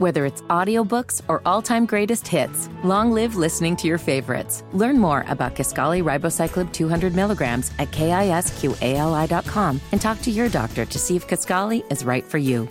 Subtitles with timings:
[0.00, 4.64] Whether it's audiobooks or all-time greatest hits, long live listening to your favorites.
[4.72, 10.98] Learn more about Kisqali ribociclib 200 milligrams at kisqali.com and talk to your doctor to
[10.98, 12.66] see if Kisqali is right for you.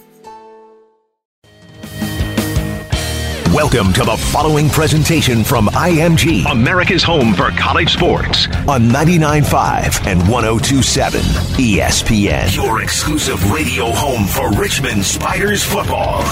[3.53, 10.19] Welcome to the following presentation from IMG, America's home for college sports, on 99.5 and
[10.21, 11.19] 102.7
[11.57, 12.55] ESPN.
[12.55, 16.23] Your exclusive radio home for Richmond Spiders football.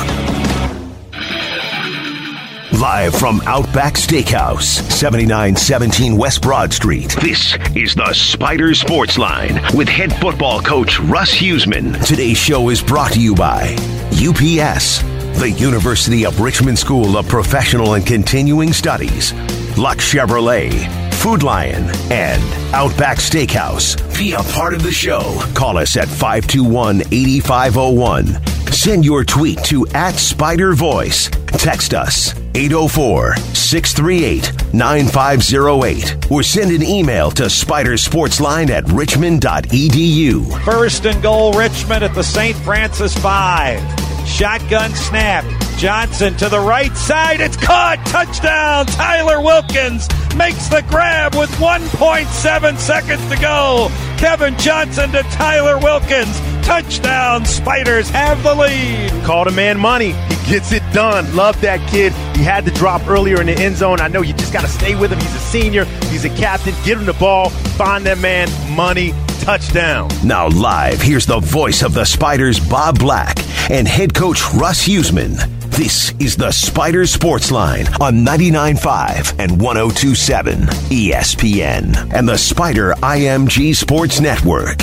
[2.79, 7.15] Live from Outback Steakhouse, 7917 West Broad Street.
[7.19, 12.05] This is the Spider Sports Line with head football coach Russ Huesman.
[12.05, 13.73] Today's show is brought to you by
[14.11, 15.01] UPS,
[15.39, 19.33] the University of Richmond School of Professional and Continuing Studies,
[19.75, 20.71] Luck Chevrolet,
[21.15, 22.43] Food Lion, and
[22.75, 23.97] Outback Steakhouse.
[24.19, 25.41] Be a part of the show.
[25.55, 28.56] Call us at 521 8501.
[28.77, 31.29] Send your tweet to at Spider Voice.
[31.47, 40.63] Text us 804 638 9508 or send an email to spidersportsline at richmond.edu.
[40.63, 42.55] First and goal, Richmond at the St.
[42.57, 44.27] Francis 5.
[44.27, 45.43] Shotgun snap.
[45.77, 47.41] Johnson to the right side.
[47.41, 48.05] It's caught.
[48.05, 48.85] Touchdown.
[48.85, 53.89] Tyler Wilkins makes the grab with 1.7 seconds to go.
[54.17, 56.56] Kevin Johnson to Tyler Wilkins.
[56.67, 57.45] Touchdown.
[57.45, 59.09] Spiders have the lead.
[59.23, 60.11] Called a man money.
[60.11, 61.33] He gets it done.
[61.33, 62.11] Love that kid.
[62.35, 64.01] He had to drop earlier in the end zone.
[64.01, 65.19] I know you just got to stay with him.
[65.19, 65.85] He's a senior.
[66.11, 66.75] He's a captain.
[66.83, 67.51] Give him the ball.
[67.51, 69.13] Find that man money.
[69.39, 70.09] Touchdown.
[70.25, 73.37] Now, live, here's the voice of the Spiders, Bob Black,
[73.71, 75.37] and head coach Russ Huesman.
[75.71, 83.73] This is the Spider Sports Line on 99.5 and 102.7 ESPN and the Spider IMG
[83.73, 84.79] Sports Network.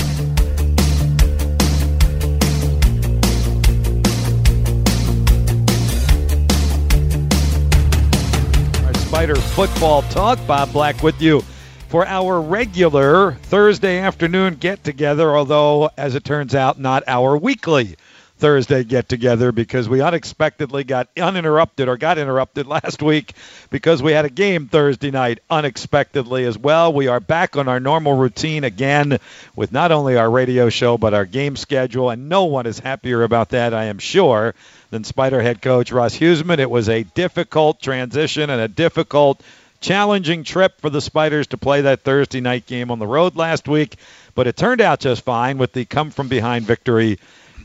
[9.25, 10.47] Our Spider football talk.
[10.47, 11.41] Bob Black with you
[11.89, 17.97] for our regular Thursday afternoon get together, although, as it turns out, not our weekly
[18.37, 23.33] Thursday get together because we unexpectedly got uninterrupted or got interrupted last week
[23.71, 26.93] because we had a game Thursday night unexpectedly as well.
[26.93, 29.19] We are back on our normal routine again
[29.57, 33.23] with not only our radio show but our game schedule, and no one is happier
[33.23, 34.55] about that, I am sure,
[34.95, 36.61] than Spider head coach Russ Huesman.
[36.61, 39.43] It was a difficult transition and a difficult
[39.81, 43.67] challenging trip for the Spiders to play that Thursday night game on the road last
[43.67, 43.97] week,
[44.37, 47.19] but it turned out just fine with the come from behind victory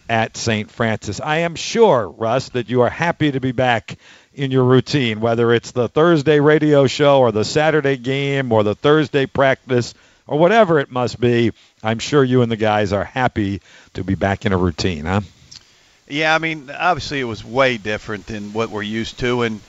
[0.09, 0.71] at St.
[0.71, 1.21] Francis.
[1.21, 3.99] I am sure, Russ, that you are happy to be back
[4.33, 8.73] in your routine, whether it's the Thursday radio show or the Saturday game or the
[8.73, 9.93] Thursday practice
[10.25, 11.51] or whatever it must be.
[11.83, 13.61] I'm sure you and the guys are happy
[13.93, 15.21] to be back in a routine, huh?
[16.09, 19.61] Yeah, I mean, obviously it was way different than what we're used to, and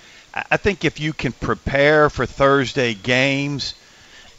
[0.51, 3.75] I think if you can prepare for Thursday games,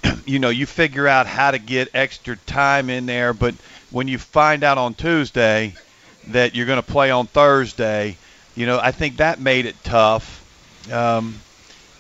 [0.26, 3.34] you know, you figure out how to get extra time in there.
[3.34, 3.56] But
[3.92, 5.76] when you find out on Tuesday
[6.28, 8.18] that you're going to play on Thursday,
[8.56, 10.40] you know, I think that made it tough.
[10.92, 11.36] Um,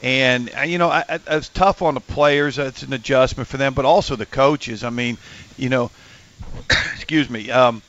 [0.01, 2.57] and you know, I, I, it's tough on the players.
[2.57, 4.83] It's an adjustment for them, but also the coaches.
[4.83, 5.17] I mean,
[5.57, 5.91] you know,
[6.93, 7.51] excuse me.
[7.51, 7.81] Um,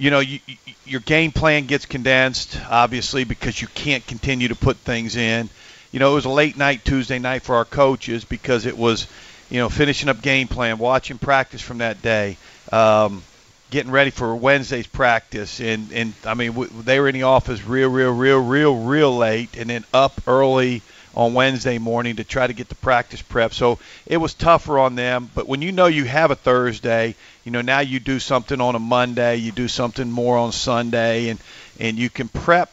[0.00, 0.38] you know, you,
[0.86, 5.50] your game plan gets condensed, obviously, because you can't continue to put things in.
[5.92, 9.06] You know, it was a late night Tuesday night for our coaches because it was,
[9.50, 12.38] you know, finishing up game plan, watching practice from that day,
[12.72, 13.22] um,
[13.70, 17.62] getting ready for Wednesday's practice, and and I mean, w- they were in the office
[17.66, 20.80] real, real, real, real, real late, and then up early
[21.14, 23.52] on Wednesday morning to try to get the practice prep.
[23.52, 25.30] So it was tougher on them.
[25.34, 28.74] But when you know you have a Thursday, you know now you do something on
[28.74, 31.40] a Monday, you do something more on Sunday, and
[31.78, 32.72] and you can prep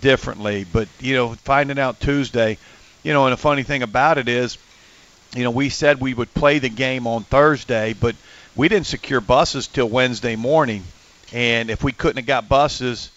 [0.00, 0.64] differently.
[0.64, 2.58] But you know, finding out Tuesday,
[3.02, 4.58] you know, and a funny thing about it is,
[5.34, 8.16] you know, we said we would play the game on Thursday, but
[8.54, 10.82] we didn't secure buses till Wednesday morning.
[11.32, 13.10] And if we couldn't have got buses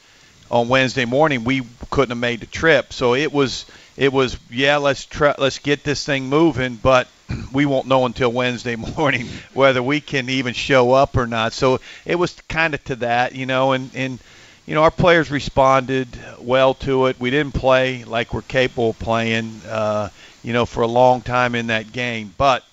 [0.51, 2.91] on Wednesday morning, we couldn't have made the trip.
[2.91, 3.65] So it was
[3.99, 7.09] it was yeah, let's try, let's get this thing moving, but
[7.51, 11.51] we won't know until Wednesday morning whether we can even show up or not.
[11.51, 14.17] So it was kind of to that, you know, and and
[14.65, 16.07] you know our players responded
[16.39, 17.19] well to it.
[17.19, 20.09] We didn't play like we're capable of playing, uh,
[20.43, 22.63] you know, for a long time in that game, but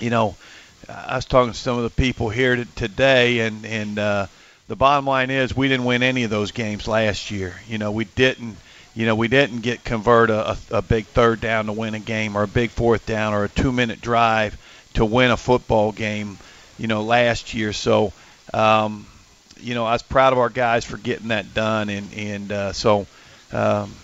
[0.00, 0.34] you know,
[0.88, 4.26] I was talking to some of the people here today, and and uh,
[4.68, 7.54] the bottom line is we didn't win any of those games last year.
[7.68, 8.56] You know, we didn't.
[8.96, 12.34] You know, we didn't get convert a, a big third down to win a game,
[12.34, 14.56] or a big fourth down, or a two-minute drive
[14.94, 16.38] to win a football game.
[16.78, 17.74] You know, last year.
[17.74, 18.14] So,
[18.54, 19.06] um,
[19.60, 22.72] you know, I was proud of our guys for getting that done, and and uh,
[22.72, 23.06] so,
[23.52, 23.94] um,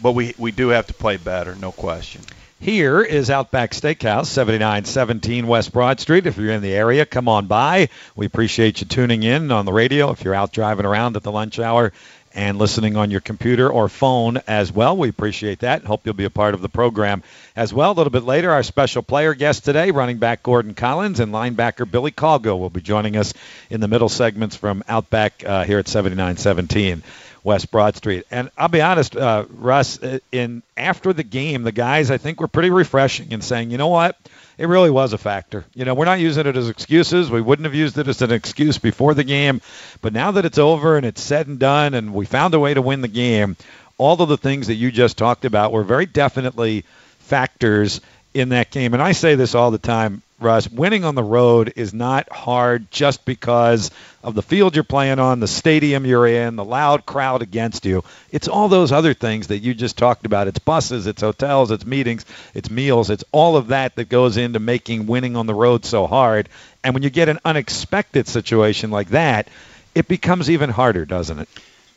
[0.00, 2.22] but we we do have to play better, no question.
[2.60, 6.26] Here is Outback Steakhouse, 7917 West Broad Street.
[6.26, 7.88] If you're in the area, come on by.
[8.16, 10.10] We appreciate you tuning in on the radio.
[10.10, 11.92] If you're out driving around at the lunch hour
[12.38, 15.84] and listening on your computer or phone as well, we appreciate that.
[15.84, 17.24] Hope you'll be a part of the program
[17.56, 17.90] as well.
[17.90, 21.90] A little bit later, our special player guest today, running back Gordon Collins and linebacker
[21.90, 23.34] Billy Coggo, will be joining us
[23.70, 27.02] in the middle segments from Outback uh, here at 7917.
[27.44, 28.26] West Broad Street.
[28.30, 32.40] And I'll be honest, uh, Russ, uh, in after the game, the guys I think
[32.40, 34.16] were pretty refreshing in saying, you know what,
[34.58, 35.64] it really was a factor.
[35.74, 37.30] You know, we're not using it as excuses.
[37.30, 39.60] We wouldn't have used it as an excuse before the game,
[40.02, 42.74] but now that it's over and it's said and done, and we found a way
[42.74, 43.56] to win the game,
[43.98, 46.84] all of the things that you just talked about were very definitely
[47.20, 48.00] factors
[48.34, 48.94] in that game.
[48.94, 52.90] And I say this all the time, Russ, winning on the road is not hard
[52.92, 53.90] just because
[54.22, 58.04] of the field you're playing on, the stadium you're in, the loud crowd against you.
[58.30, 60.46] It's all those other things that you just talked about.
[60.46, 62.24] It's buses, it's hotels, it's meetings,
[62.54, 66.06] it's meals, it's all of that that goes into making winning on the road so
[66.06, 66.48] hard.
[66.84, 69.48] And when you get an unexpected situation like that,
[69.96, 71.48] it becomes even harder, doesn't it?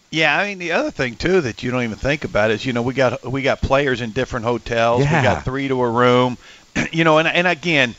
[0.10, 2.74] Yeah, I mean the other thing too that you don't even think about is you
[2.74, 5.04] know we got we got players in different hotels.
[5.04, 5.22] Yeah.
[5.22, 6.38] We got three to a room.
[6.92, 7.96] you know, and and again,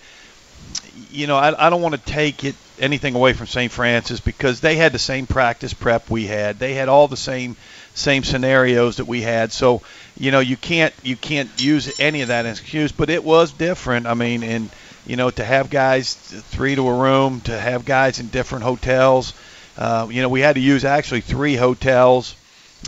[1.13, 3.71] you know, I, I don't want to take it anything away from St.
[3.71, 6.59] Francis because they had the same practice prep we had.
[6.59, 7.57] They had all the same
[7.95, 9.53] same scenarios that we had.
[9.53, 9.83] So,
[10.19, 12.93] you know, you can't you can't use any of that as excuse.
[12.93, 14.07] But it was different.
[14.07, 14.71] I mean, and
[15.07, 19.35] you know, to have guys three to a room, to have guys in different hotels.
[19.77, 22.35] Uh, you know, we had to use actually three hotels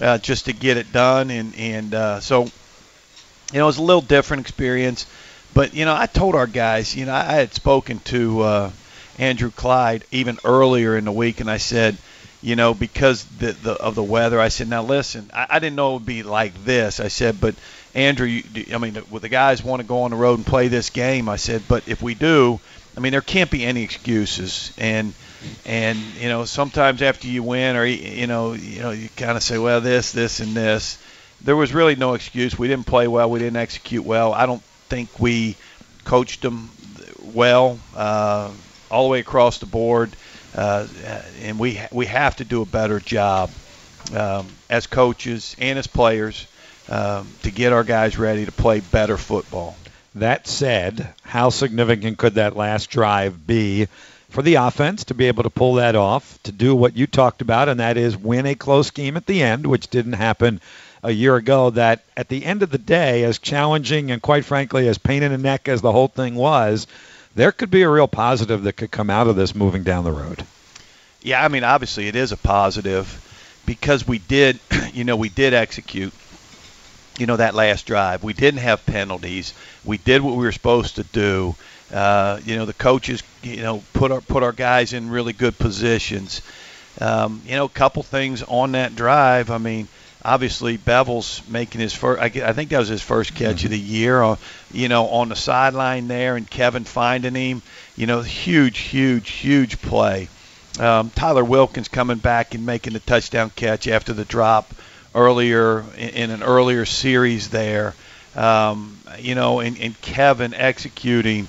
[0.02, 2.44] uh, just to get it done, and and uh, so
[3.52, 5.06] you know, it was a little different experience.
[5.54, 8.70] But you know, I told our guys, you know, I had spoken to uh,
[9.18, 11.96] Andrew Clyde even earlier in the week, and I said,
[12.42, 15.76] you know, because the, the of the weather, I said, now listen, I, I didn't
[15.76, 16.98] know it would be like this.
[16.98, 17.54] I said, but
[17.94, 18.42] Andrew, you,
[18.74, 21.28] I mean, the, the guys want to go on the road and play this game.
[21.28, 22.58] I said, but if we do,
[22.96, 25.14] I mean, there can't be any excuses, and
[25.64, 29.42] and you know, sometimes after you win, or you know, you know, you kind of
[29.42, 30.98] say, well, this, this, and this.
[31.42, 32.58] There was really no excuse.
[32.58, 33.30] We didn't play well.
[33.30, 34.32] We didn't execute well.
[34.32, 35.56] I don't think we
[36.04, 36.70] coached them
[37.34, 38.50] well uh,
[38.90, 40.10] all the way across the board,
[40.54, 40.86] uh,
[41.42, 43.50] and we we have to do a better job
[44.14, 46.46] um, as coaches and as players
[46.88, 49.76] um, to get our guys ready to play better football.
[50.16, 53.88] That said, how significant could that last drive be
[54.28, 57.42] for the offense to be able to pull that off, to do what you talked
[57.42, 60.60] about, and that is win a close game at the end, which didn't happen
[61.04, 61.70] a year ago?
[61.70, 65.30] That at the end of the day, as challenging and quite frankly, as pain in
[65.30, 66.88] the neck as the whole thing was,
[67.36, 70.12] there could be a real positive that could come out of this moving down the
[70.12, 70.44] road.
[71.22, 73.20] Yeah, I mean, obviously it is a positive
[73.66, 74.58] because we did,
[74.92, 76.12] you know, we did execute,
[77.18, 78.22] you know, that last drive.
[78.22, 79.54] We didn't have penalties.
[79.84, 81.54] We did what we were supposed to do.
[81.92, 85.56] Uh, you know, the coaches, you know, put our put our guys in really good
[85.58, 86.42] positions.
[87.00, 89.50] Um, you know, a couple things on that drive.
[89.50, 89.88] I mean,
[90.24, 92.20] obviously Bevel's making his first.
[92.22, 93.66] I, I think that was his first catch Mm-hmm.
[93.66, 94.22] of the year.
[94.22, 94.38] On,
[94.72, 97.62] you know, on the sideline there, and Kevin finding him.
[97.96, 100.28] You know, huge, huge, huge play.
[100.80, 104.74] Um, Tyler Wilkins coming back and making the touchdown catch after the drop
[105.14, 107.94] earlier in, in an earlier series there.
[108.34, 111.46] Um, you know, and, and Kevin executing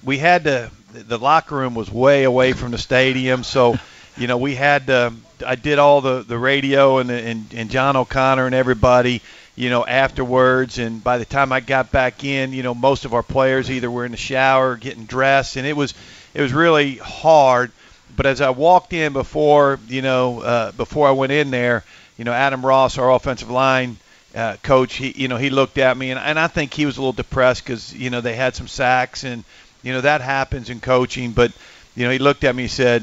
[0.03, 0.73] we had to.
[0.93, 3.79] The locker room was way away from the stadium, so
[4.17, 5.13] you know we had to.
[5.47, 9.23] I did all the the radio and and and John O'Connor and everybody,
[9.55, 10.79] you know, afterwards.
[10.79, 13.89] And by the time I got back in, you know, most of our players either
[13.89, 15.95] were in the shower, getting dressed, and it was
[16.35, 17.71] it was really hard.
[18.17, 21.85] But as I walked in before, you know, uh, before I went in there,
[22.19, 23.97] you know, Adam Ross, our offensive line
[24.37, 26.99] uh, coach, he you know he looked at me and, and I think he was
[26.99, 29.45] a little depressed because you know they had some sacks and
[29.83, 31.33] you know that happens in coaching.
[31.33, 31.53] But
[31.95, 33.03] you know he looked at me and said,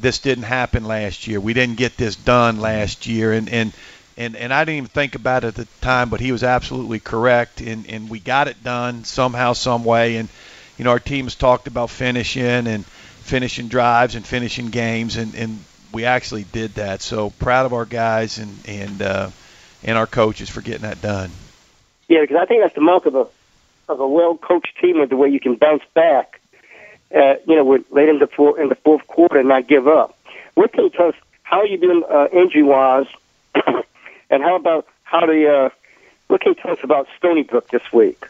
[0.00, 1.40] "This didn't happen last year.
[1.40, 3.72] We didn't get this done last year." And and
[4.16, 7.00] and, and I didn't even think about it at the time, but he was absolutely
[7.00, 7.60] correct.
[7.60, 10.16] And and we got it done somehow, some way.
[10.18, 10.28] And
[10.78, 15.64] you know our teams talked about finishing and finishing drives and finishing games, and and
[15.92, 17.02] we actually did that.
[17.02, 19.02] So proud of our guys and and.
[19.02, 19.30] Uh,
[19.84, 21.30] and our coaches for getting that done.
[22.08, 23.26] Yeah, because I think that's the mark of a
[23.88, 26.40] of a well coached team, is the way you can bounce back.
[27.14, 29.88] Uh, you know, with late in the four, in the fourth quarter and not give
[29.88, 30.16] up.
[30.54, 31.14] What can you tell us?
[31.42, 33.06] How are you doing uh, injury wise?
[34.30, 35.70] and how about how the uh,
[36.28, 38.26] what can you tell us about Stony Brook this week?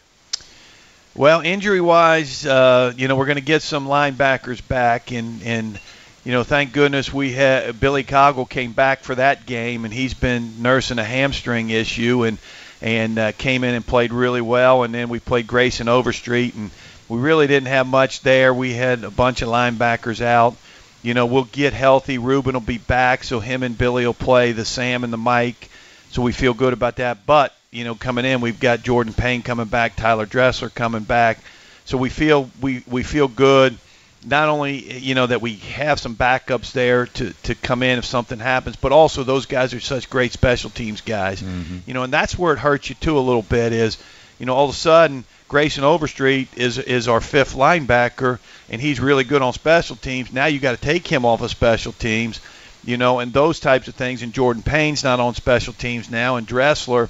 [1.14, 5.80] Well, injury wise, uh, you know, we're going to get some linebackers back, and and
[6.24, 10.14] you know, thank goodness we had Billy Coggle came back for that game, and he's
[10.14, 12.38] been nursing a hamstring issue, and
[12.82, 16.70] and uh, came in and played really well, and then we played Grayson Overstreet, and
[17.08, 18.54] we really didn't have much there.
[18.54, 20.56] We had a bunch of linebackers out.
[21.02, 22.18] You know, we'll get healthy.
[22.18, 25.70] Ruben will be back, so him and Billy will play the Sam and the Mike.
[26.10, 27.26] So we feel good about that.
[27.26, 31.38] But you know, coming in, we've got Jordan Payne coming back, Tyler Dressler coming back.
[31.84, 33.78] So we feel we we feel good.
[34.24, 38.04] Not only you know that we have some backups there to to come in if
[38.04, 41.40] something happens, but also those guys are such great special teams guys.
[41.40, 41.78] Mm-hmm.
[41.86, 43.96] You know, and that's where it hurts you too a little bit is,
[44.38, 49.00] you know, all of a sudden Grayson Overstreet is is our fifth linebacker, and he's
[49.00, 50.32] really good on special teams.
[50.32, 52.40] Now you got to take him off of special teams,
[52.84, 54.22] you know, and those types of things.
[54.22, 57.08] And Jordan Payne's not on special teams now, and Dressler.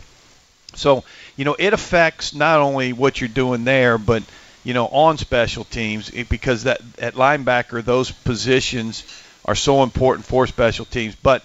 [0.74, 1.04] So
[1.36, 4.22] you know it affects not only what you're doing there, but
[4.64, 9.04] you know on special teams because that at linebacker those positions
[9.44, 11.14] are so important for special teams.
[11.14, 11.42] But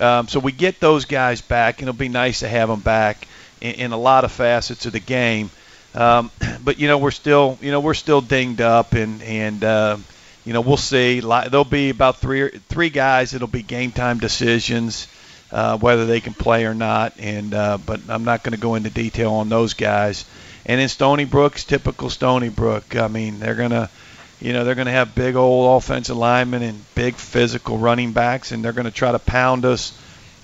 [0.00, 3.26] um, so we get those guys back, and it'll be nice to have them back
[3.60, 5.50] in, in a lot of facets of the game.
[5.94, 6.30] Um,
[6.64, 9.96] but you know we're still you know we're still dinged up, and and uh,
[10.44, 11.20] you know we'll see.
[11.20, 13.34] There'll be about three three guys.
[13.34, 15.06] It'll be game time decisions
[15.50, 17.14] uh, whether they can play or not.
[17.18, 20.24] And uh, but I'm not going to go into detail on those guys.
[20.68, 22.94] And in Stony Brook's typical Stony Brook.
[22.94, 23.90] I mean they're gonna
[24.40, 28.64] you know they're to have big old offensive linemen and big physical running backs, and
[28.64, 29.98] they're to try to pound us.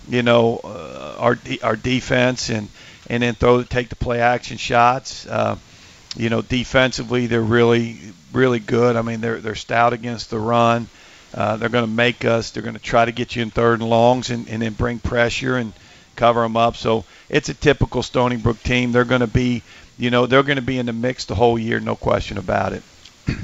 [0.09, 2.69] You know uh, our our defense and
[3.09, 5.27] and then throw take the play action shots.
[5.27, 5.57] Uh,
[6.17, 7.99] you know, defensively they're really
[8.33, 8.97] really good.
[8.97, 10.89] I mean, they're they're stout against the run.
[11.33, 12.51] Uh, they're going to make us.
[12.51, 15.01] They're going to try to get you in third and longs and, and then bring
[15.01, 15.73] pressure and
[16.15, 16.77] cover them up.
[16.77, 18.93] So it's a typical Stony Brook team.
[18.93, 19.63] They're going to be,
[19.99, 22.73] you know, they're going to be in the mix the whole year, no question about
[22.73, 22.83] it.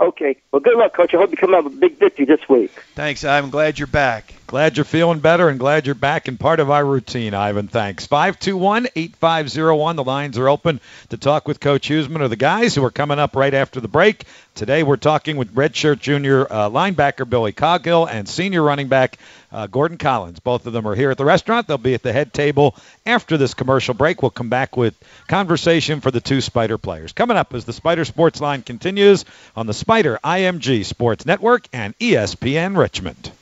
[0.00, 0.36] Okay.
[0.50, 1.12] Well, good luck, Coach.
[1.12, 2.72] I hope you come out with a big victory this week.
[2.94, 4.32] Thanks, I'm glad you're back.
[4.46, 7.68] Glad you're feeling better and glad you're back and part of our routine, Ivan.
[7.68, 8.06] Thanks.
[8.06, 9.96] 521 8501.
[9.96, 10.80] The lines are open
[11.10, 13.88] to talk with Coach Huesman or the guys who are coming up right after the
[13.88, 14.24] break.
[14.54, 19.18] Today we're talking with redshirt junior uh, linebacker Billy Coghill and senior running back
[19.52, 20.40] uh, Gordon Collins.
[20.40, 21.66] Both of them are here at the restaurant.
[21.66, 22.76] They'll be at the head table
[23.06, 24.22] after this commercial break.
[24.22, 24.94] We'll come back with
[25.28, 27.12] conversation for the two Spider players.
[27.12, 29.24] Coming up as the Spider Sports Line continues
[29.56, 33.32] on the Spider IMG Sports Network and ESPN Richmond.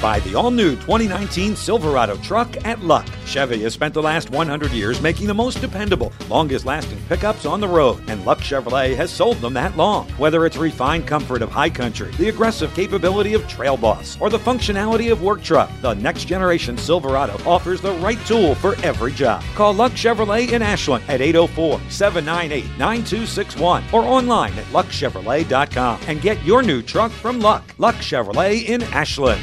[0.00, 3.06] Buy the all-new 2019 Silverado truck at Luck.
[3.26, 7.68] Chevy has spent the last 100 years making the most dependable, longest-lasting pickups on the
[7.68, 10.08] road, and Luck Chevrolet has sold them that long.
[10.12, 14.38] Whether it's refined comfort of High Country, the aggressive capability of Trail Boss, or the
[14.38, 19.42] functionality of Work Truck, the next generation Silverado offers the right tool for every job.
[19.54, 26.80] Call Luck Chevrolet in Ashland at 804-798-9261 or online at luckchevrolet.com and get your new
[26.80, 27.74] truck from Luck.
[27.76, 29.42] Luck Chevrolet in Ashland.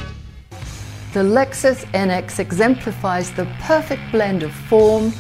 [1.14, 5.12] The Lexus NX exemplifies the perfect blend of form,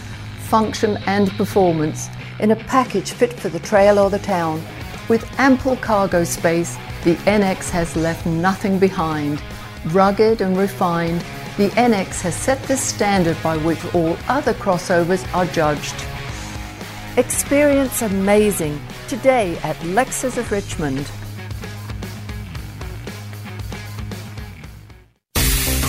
[0.49, 4.61] function, and performance in a package fit for the trail or the town.
[5.07, 6.75] With ample cargo space,
[7.05, 9.41] the NX has left nothing behind.
[9.85, 11.21] Rugged and refined,
[11.55, 15.95] the NX has set the standard by which all other crossovers are judged.
[17.15, 21.09] Experience amazing today at Lexus of Richmond.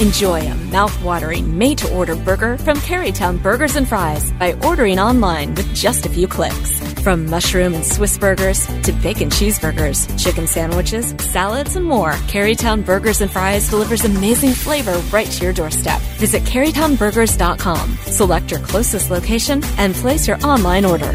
[0.00, 6.06] Enjoy a mouth-watering made-to-order burger from Carytown Burgers and Fries by ordering online with just
[6.06, 6.78] a few clicks.
[7.02, 13.22] From mushroom and Swiss burgers to bacon cheeseburgers, chicken sandwiches, salads, and more, Carytown Burgers
[13.22, 16.00] and Fries delivers amazing flavor right to your doorstep.
[16.18, 21.12] Visit CarytownBurgers.com, select your closest location, and place your online order.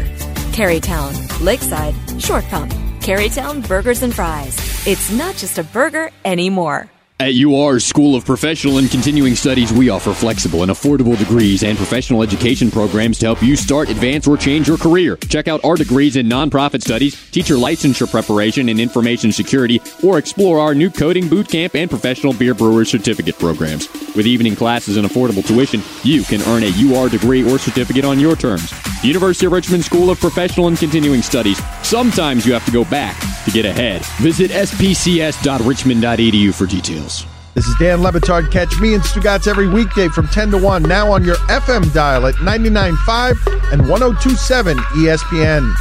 [0.52, 4.54] Carytown, Lakeside, Short Pump, Carytown Burgers and Fries.
[4.86, 6.90] It's not just a burger anymore.
[7.20, 11.78] At UR's School of Professional and Continuing Studies, we offer flexible and affordable degrees and
[11.78, 15.16] professional education programs to help you start, advance, or change your career.
[15.28, 20.58] Check out our degrees in nonprofit studies, teacher licensure preparation and information security, or explore
[20.58, 23.88] our new coding boot camp and professional beer brewer certificate programs.
[24.16, 28.18] With evening classes and affordable tuition, you can earn a UR degree or certificate on
[28.18, 28.70] your terms.
[29.02, 31.62] The University of Richmond School of Professional and Continuing Studies.
[31.84, 34.04] Sometimes you have to go back to get ahead.
[34.16, 37.13] Visit spcs.richmond.edu for details.
[37.54, 38.50] This is Dan Le Batard.
[38.50, 42.26] Catch me and Stugotz every weekday from 10 to 1, now on your FM dial
[42.26, 45.72] at 99.5 and 1027 ESPN.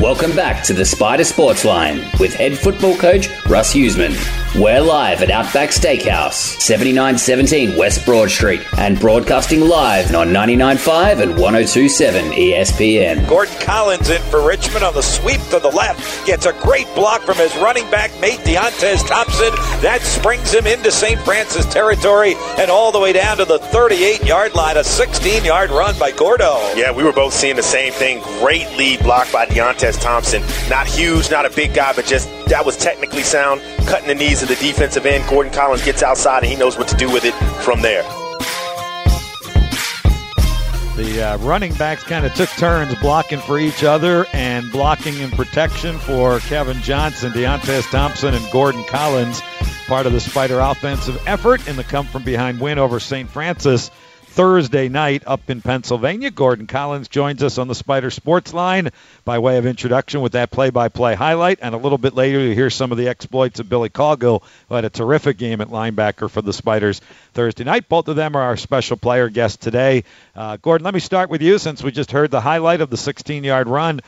[0.00, 4.14] Welcome back to the Spider Sports Line with head football coach Russ Huesman.
[4.58, 11.30] We're live at Outback Steakhouse, 7917 West Broad Street, and broadcasting live on 99.5 and
[11.38, 13.28] 1027 ESPN.
[13.28, 16.26] Gordon Collins in for Richmond on the sweep to the left.
[16.26, 19.52] Gets a great block from his running back mate, Deontez Thompson.
[19.82, 21.20] That springs him into St.
[21.20, 24.76] Francis territory and all the way down to the 38 yard line.
[24.76, 26.58] A 16 yard run by Gordo.
[26.74, 28.20] Yeah, we were both seeing the same thing.
[28.40, 30.42] Great lead block by Deontez Thompson.
[30.68, 34.39] Not huge, not a big guy, but just that was technically sound, cutting the knees
[34.42, 35.28] of the defensive end.
[35.28, 38.02] Gordon Collins gets outside and he knows what to do with it from there.
[40.96, 45.30] The uh, running backs kind of took turns blocking for each other and blocking in
[45.30, 49.40] protection for Kevin Johnson, Deontez Thompson, and Gordon Collins.
[49.86, 53.30] Part of the Spider offensive effort in the come from behind win over St.
[53.30, 53.90] Francis
[54.30, 56.30] Thursday night up in Pennsylvania.
[56.30, 58.90] Gordon Collins joins us on the Spider Sports Line
[59.24, 62.70] by way of introduction with that play-by-play highlight, and a little bit later you hear
[62.70, 66.42] some of the exploits of Billy Coggill, who had a terrific game at linebacker for
[66.42, 67.00] the Spiders
[67.34, 67.88] Thursday night.
[67.88, 70.04] Both of them are our special player guests today.
[70.36, 72.96] Uh, Gordon, let me start with you since we just heard the highlight of the
[72.96, 74.00] 16-yard run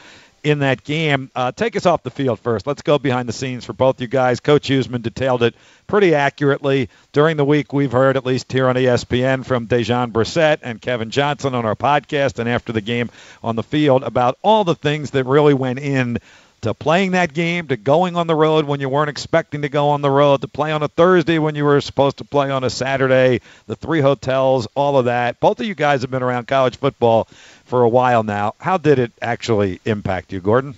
[0.42, 1.30] in that game.
[1.34, 2.66] Uh, take us off the field first.
[2.66, 4.40] Let's go behind the scenes for both you guys.
[4.40, 5.54] Coach Huesman detailed it
[5.86, 6.88] pretty accurately.
[7.12, 11.10] During the week, we've heard, at least here on ESPN, from Dejon Brissett and Kevin
[11.10, 13.10] Johnson on our podcast and after the game
[13.42, 16.18] on the field about all the things that really went in
[16.62, 19.90] to playing that game, to going on the road when you weren't expecting to go
[19.90, 22.64] on the road, to play on a Thursday when you were supposed to play on
[22.64, 25.40] a Saturday, the three hotels, all of that.
[25.40, 27.28] Both of you guys have been around college football
[27.64, 28.54] for a while now.
[28.58, 30.74] How did it actually impact you, Gordon?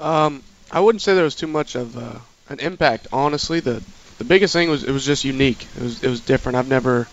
[0.00, 2.18] Um, I wouldn't say there was too much of uh,
[2.48, 3.08] an impact.
[3.12, 3.82] Honestly, the
[4.18, 5.66] the biggest thing was it was just unique.
[5.76, 6.56] It was it was different.
[6.56, 7.08] I've never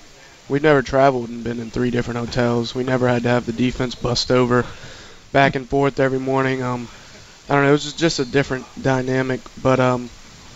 [0.49, 2.75] we've never traveled and been in three different hotels.
[2.75, 4.65] We never had to have the defense bust over
[5.31, 6.61] back and forth every morning.
[6.63, 6.87] Um,
[7.49, 7.69] I don't know.
[7.69, 9.41] It was just a different dynamic.
[9.57, 10.11] But um,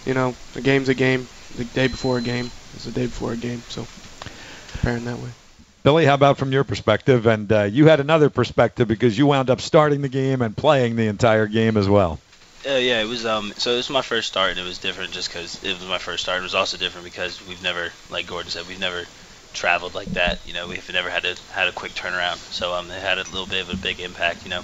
[0.06, 1.30] you know, a game's a game.
[1.56, 3.64] The day before a game is the day before a game.
[3.70, 3.88] So
[4.68, 5.32] preparing that way.
[5.84, 7.26] Billy, how about from your perspective?
[7.26, 10.96] And uh, you had another perspective because you wound up starting the game and playing
[10.96, 12.22] the entire game as well.
[12.66, 13.26] Uh, yeah, it was.
[13.26, 15.86] Um, so it was my first start, and it was different just because it was
[15.86, 16.40] my first start.
[16.40, 19.06] It was also different because we've never, like Gordon said, we've never
[19.52, 20.40] traveled like that.
[20.48, 22.38] You know, we've never had to had a quick turnaround.
[22.54, 24.46] So um, it had a little bit of a big impact.
[24.46, 24.64] You know,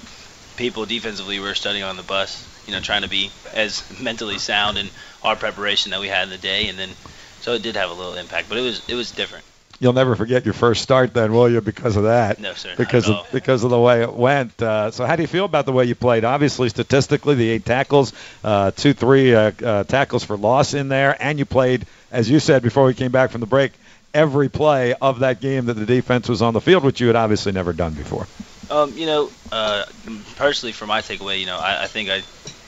[0.59, 2.45] people defensively were studying on the bus.
[2.67, 4.89] You know, trying to be as mentally sound in
[5.23, 6.89] our preparation that we had in the day, and then
[7.41, 8.47] so it did have a little impact.
[8.47, 9.43] But it was it was different
[9.79, 11.61] you'll never forget your first start then, will you?
[11.61, 12.39] Because of that.
[12.39, 12.73] No, sir.
[12.77, 14.61] Because of because of the way it went.
[14.61, 16.25] Uh, so how do you feel about the way you played?
[16.25, 21.15] Obviously, statistically, the eight tackles, uh, two, three uh, uh, tackles for loss in there,
[21.19, 23.71] and you played, as you said before we came back from the break,
[24.13, 27.15] every play of that game that the defense was on the field, which you had
[27.15, 28.27] obviously never done before.
[28.69, 29.85] Um, you know, uh,
[30.35, 32.21] personally, for my takeaway, you know, I, I think I,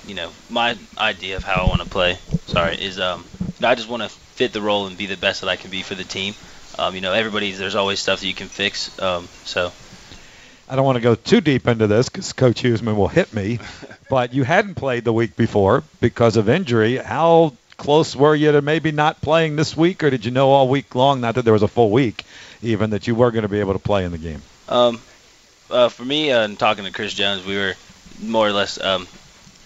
[0.07, 3.23] you know, my idea of how I want to play, sorry, is um,
[3.61, 5.81] I just want to fit the role and be the best that I can be
[5.83, 6.33] for the team.
[6.79, 8.99] Um, you know, everybody's there's always stuff that you can fix.
[8.99, 9.71] Um, so.
[10.67, 13.59] I don't want to go too deep into this because Coach Huesman will hit me.
[14.09, 16.95] but you hadn't played the week before because of injury.
[16.95, 20.69] How close were you to maybe not playing this week, or did you know all
[20.69, 22.23] week long, not that there was a full week,
[22.61, 24.41] even that you were going to be able to play in the game?
[24.69, 25.01] Um,
[25.71, 27.73] uh, for me, uh, and talking to Chris Jones, we were
[28.21, 29.07] more or less um,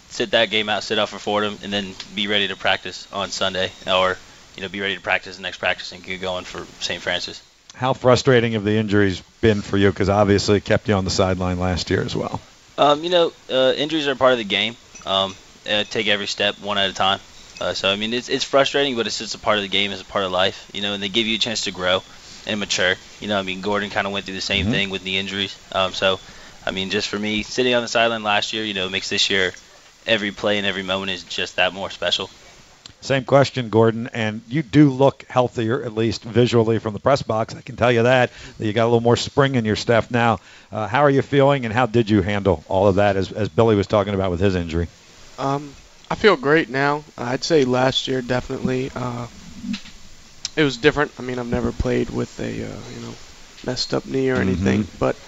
[0.09, 3.29] sit that game out, sit out for Fordham, and then be ready to practice on
[3.29, 4.17] Sunday, or
[4.55, 7.01] you know, be ready to practice the next practice and get going for St.
[7.01, 7.41] Francis.
[7.73, 9.89] How frustrating have the injuries been for you?
[9.89, 12.39] Because obviously it kept you on the sideline last year as well.
[12.77, 14.77] Um, you know, uh, injuries are part of the game.
[15.05, 15.35] Um,
[15.69, 17.19] uh, take every step one at a time.
[17.59, 19.91] Uh, so I mean, it's it's frustrating, but it's just a part of the game,
[19.91, 20.69] it's a part of life.
[20.73, 22.01] You know, and they give you a chance to grow
[22.47, 22.95] and mature.
[23.19, 24.71] You know, I mean, Gordon kind of went through the same Mm-hmm.
[24.71, 25.57] thing with the injuries.
[25.71, 26.19] Um, so,
[26.63, 29.29] I mean, just for me, sitting on the sideline last year, you know, makes this
[29.29, 29.53] year
[30.05, 32.29] every play and every moment is just that more special.
[33.01, 34.07] Same question, Gordon.
[34.13, 37.55] And you do look healthier, at least visually from the press box.
[37.55, 38.31] I can tell you that.
[38.57, 40.39] You got a little more spring in your step now.
[40.71, 43.49] Uh, how are you feeling, and how did you handle all of that, as, as
[43.49, 44.87] Billy was talking about with his injury?
[45.37, 45.75] Um,
[46.09, 47.05] I feel great now.
[47.17, 48.91] I'd say last year definitely.
[48.95, 49.27] Uh,
[50.55, 51.13] it was different.
[51.17, 53.19] I mean, I've never played with a uh, you know
[53.63, 54.99] messed up knee or anything, Mhm.
[54.99, 55.19] but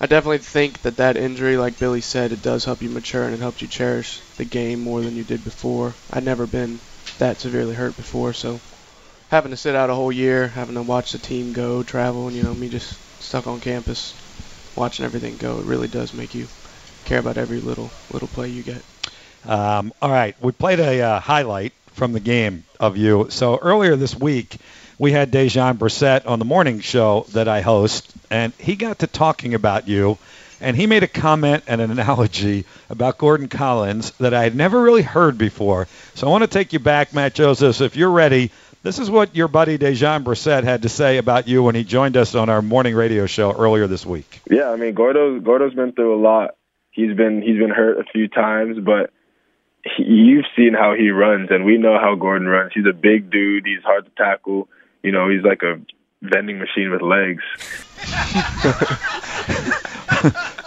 [0.00, 3.34] I definitely think that that injury, like Billy said, it does help you mature and
[3.34, 5.98] it helps you cherish the game more than you did before.
[6.10, 6.82] I'd never been
[7.18, 8.62] that severely hurt before, so
[9.28, 12.36] having to sit out a whole year, having to watch the team go, travel, and
[12.36, 14.16] you know me just stuck on campus,
[14.76, 16.50] watching everything go, it really does make you
[17.04, 18.84] care about every little little play you get.
[19.44, 23.26] Um, all right, we played a uh, highlight from the game of you.
[23.30, 24.56] So earlier this week,
[24.98, 29.06] we had Dejon Brissett on the morning show that I host, and he got to
[29.06, 30.18] talking about you,
[30.60, 34.80] and he made a comment and an analogy about Gordon Collins that I had never
[34.82, 35.88] really heard before.
[36.14, 37.80] So I want to take you back, Matt Joseph.
[37.80, 38.50] If you're ready,
[38.82, 42.16] this is what your buddy Dejon Brissett had to say about you when he joined
[42.16, 44.40] us on our morning radio show earlier this week.
[44.50, 46.56] Yeah, I mean Gordo Gordo's been through a lot.
[46.90, 49.10] He's been he's been hurt a few times, but
[49.84, 52.72] he, you've seen how he runs, and we know how Gordon runs.
[52.74, 53.66] He's a big dude.
[53.66, 54.68] He's hard to tackle.
[55.02, 55.80] You know, he's like a
[56.22, 57.42] vending machine with legs.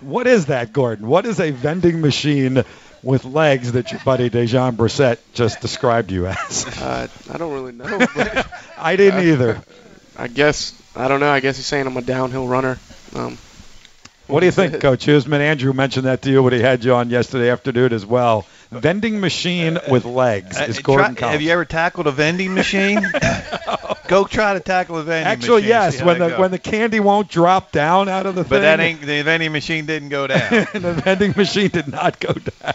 [0.00, 1.06] What is that, Gordon?
[1.06, 2.64] What is a vending machine
[3.02, 6.66] with legs that your buddy Dejon Brissett just described you as?
[6.80, 7.98] Uh, I don't really know.
[8.16, 9.62] But I didn't either.
[10.16, 11.30] I guess I don't know.
[11.30, 12.78] I guess he's saying I'm a downhill runner.
[13.14, 13.36] Um,
[14.30, 15.40] What do you think, Coach Huesman?
[15.40, 18.46] Andrew mentioned that to you when he had you on yesterday afternoon as well.
[18.70, 23.00] Vending machine with legs is Uh, Gordon try- have you ever tackled a vending machine?
[24.06, 25.72] Go try to tackle a vending Actually, machine.
[25.72, 26.02] Actually, yes.
[26.04, 26.38] When the goes.
[26.38, 28.56] when the candy won't drop down out of the but thing.
[28.58, 30.66] But that ain't the vending machine didn't go down.
[30.72, 32.74] the vending machine did not go down.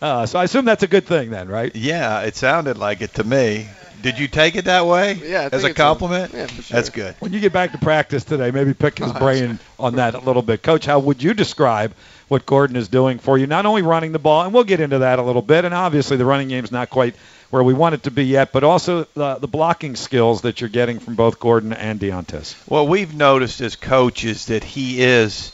[0.00, 1.74] Uh, so I assume that's a good thing then, right?
[1.76, 3.68] yeah, it sounded like it to me.
[4.02, 5.14] Did you take it that way?
[5.14, 6.32] Yeah, I as a it's a- compliment.
[6.34, 6.74] yeah, for sure.
[6.76, 7.14] That's good.
[7.20, 10.18] When you get back to practice today, maybe pick his Oh, brain on that a
[10.20, 10.62] little bit.
[10.62, 11.92] Coach, how would you describe
[12.28, 13.46] what Gordon is doing for you?
[13.46, 16.16] Not only running the ball, and we'll get into that a little bit, and obviously
[16.16, 17.14] the running game's not quite
[17.50, 20.70] where we want it to be yet, but also the, the blocking skills that you're
[20.70, 22.54] getting from both Gordon and Deontez.
[22.66, 25.52] What we've noticed as coaches that he is,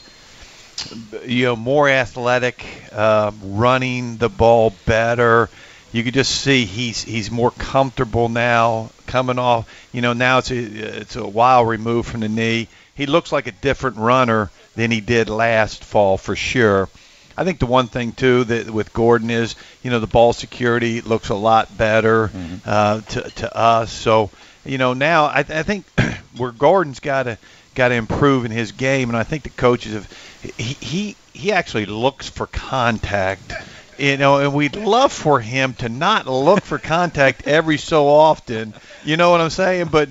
[1.25, 5.49] you know, more athletic, uh, running the ball better.
[5.91, 9.67] You could just see he's he's more comfortable now, coming off.
[9.91, 12.67] You know, now it's a it's a while removed from the knee.
[12.95, 16.89] He looks like a different runner than he did last fall for sure.
[17.37, 20.99] I think the one thing too that with Gordon is, you know, the ball security
[21.01, 22.29] looks a lot better
[22.65, 23.91] uh, to to us.
[23.91, 24.29] So,
[24.65, 25.85] you know, now I, I think
[26.37, 27.37] where Gordon's got to
[27.75, 30.11] got to improve in his game, and I think the coaches have.
[30.57, 33.53] He he, he actually looks for contact.
[33.99, 38.73] You know, and we'd love for him to not look for contact every so often.
[39.03, 39.89] You know what I'm saying?
[39.91, 40.09] But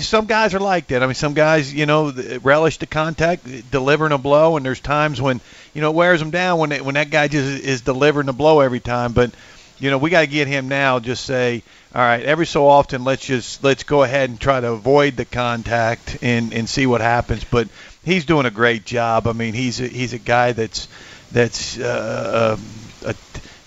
[0.00, 1.02] some guys are like that.
[1.02, 2.10] I mean, some guys, you know,
[2.42, 5.40] relish the contact, delivering a blow, and there's times when,
[5.74, 8.32] you know, it wears them down when it, when that guy just is delivering a
[8.32, 9.12] blow every time.
[9.12, 9.30] But,
[9.78, 10.98] you know, we got to get him now.
[10.98, 11.62] Just say,
[11.94, 15.24] all right, every so often, let's just let's go ahead and try to avoid the
[15.24, 17.44] contact and and see what happens.
[17.44, 17.68] But
[18.04, 19.26] he's doing a great job.
[19.26, 20.88] I mean, he's a, he's a guy that's
[21.30, 22.56] that's uh,
[23.08, 23.14] a,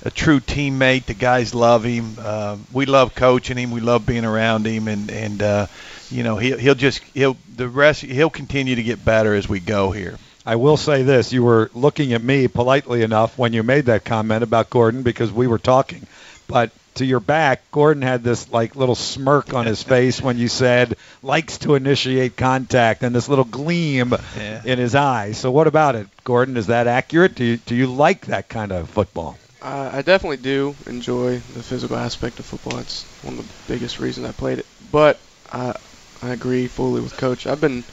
[0.04, 1.06] a true teammate.
[1.06, 2.15] The guys love him.
[2.19, 3.71] Uh, we love coaching him.
[3.71, 5.67] We love being around him, and and uh,
[6.10, 9.60] you know he'll he'll just he'll the rest he'll continue to get better as we
[9.60, 10.17] go here.
[10.45, 14.06] I will say this: you were looking at me politely enough when you made that
[14.06, 16.08] comment about Gordon because we were talking,
[16.47, 20.47] but to your back, Gordon had this like little smirk on his face when you
[20.47, 24.62] said likes to initiate contact and this little gleam Yeah.
[24.65, 25.38] in his eyes.
[25.38, 26.58] So what about it, Gordon?
[26.58, 27.36] Is that accurate?
[27.36, 29.38] Do you, do you like that kind of football?
[29.62, 32.80] Uh, I definitely do enjoy the physical aspect of football.
[32.80, 34.65] It's one of the biggest reasons I played it.
[34.91, 35.19] But
[35.51, 35.75] I
[36.23, 37.47] I agree fully with Coach.
[37.47, 37.84] I've been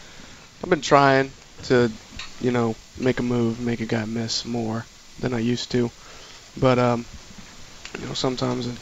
[0.62, 1.30] I've been trying
[1.64, 1.90] to
[2.40, 4.84] you know make a move, make a guy miss more
[5.20, 5.90] than I used to.
[6.58, 7.04] But um,
[8.00, 8.76] you know sometimes an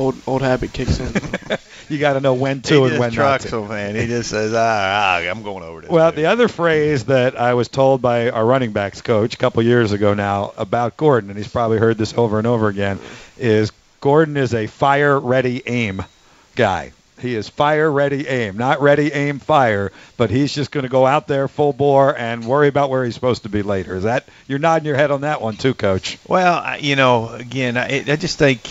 [0.00, 1.12] old old habit kicks in.
[1.88, 3.50] you got to know when to he and when not to.
[3.50, 3.94] them, man.
[3.94, 5.90] He just says, ah, ah, I'm going over this.
[5.90, 9.62] Well, the other phrase that I was told by our running backs coach a couple
[9.62, 12.98] years ago now about Gordon, and he's probably heard this over and over again,
[13.38, 16.02] is Gordon is a fire ready aim
[16.56, 16.92] guy.
[17.20, 21.06] He is fire ready aim, not ready aim fire, but he's just going to go
[21.06, 23.94] out there full bore and worry about where he's supposed to be later.
[23.94, 26.18] Is that you're nodding your head on that one too, coach?
[26.26, 28.62] Well, you know, again, I, I just think,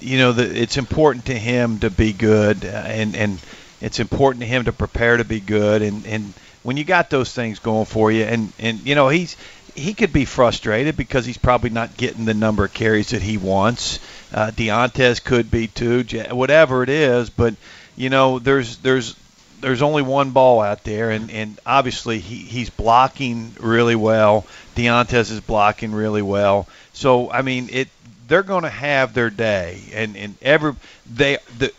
[0.00, 3.38] you know, that it's important to him to be good, uh, and and
[3.80, 6.32] it's important to him to prepare to be good, and and
[6.62, 9.36] when you got those things going for you, and and you know, he's
[9.74, 13.36] he could be frustrated because he's probably not getting the number of carries that he
[13.36, 14.00] wants.
[14.32, 17.54] Uh, Deontez could be too, whatever it is, but
[17.96, 19.14] you know, there's there's
[19.60, 24.46] there's only one ball out there, and, and obviously he, he's blocking really well.
[24.76, 26.68] Deontez is blocking really well.
[26.92, 27.88] So I mean, it
[28.28, 30.74] they're going to have their day, and and every
[31.12, 31.38] they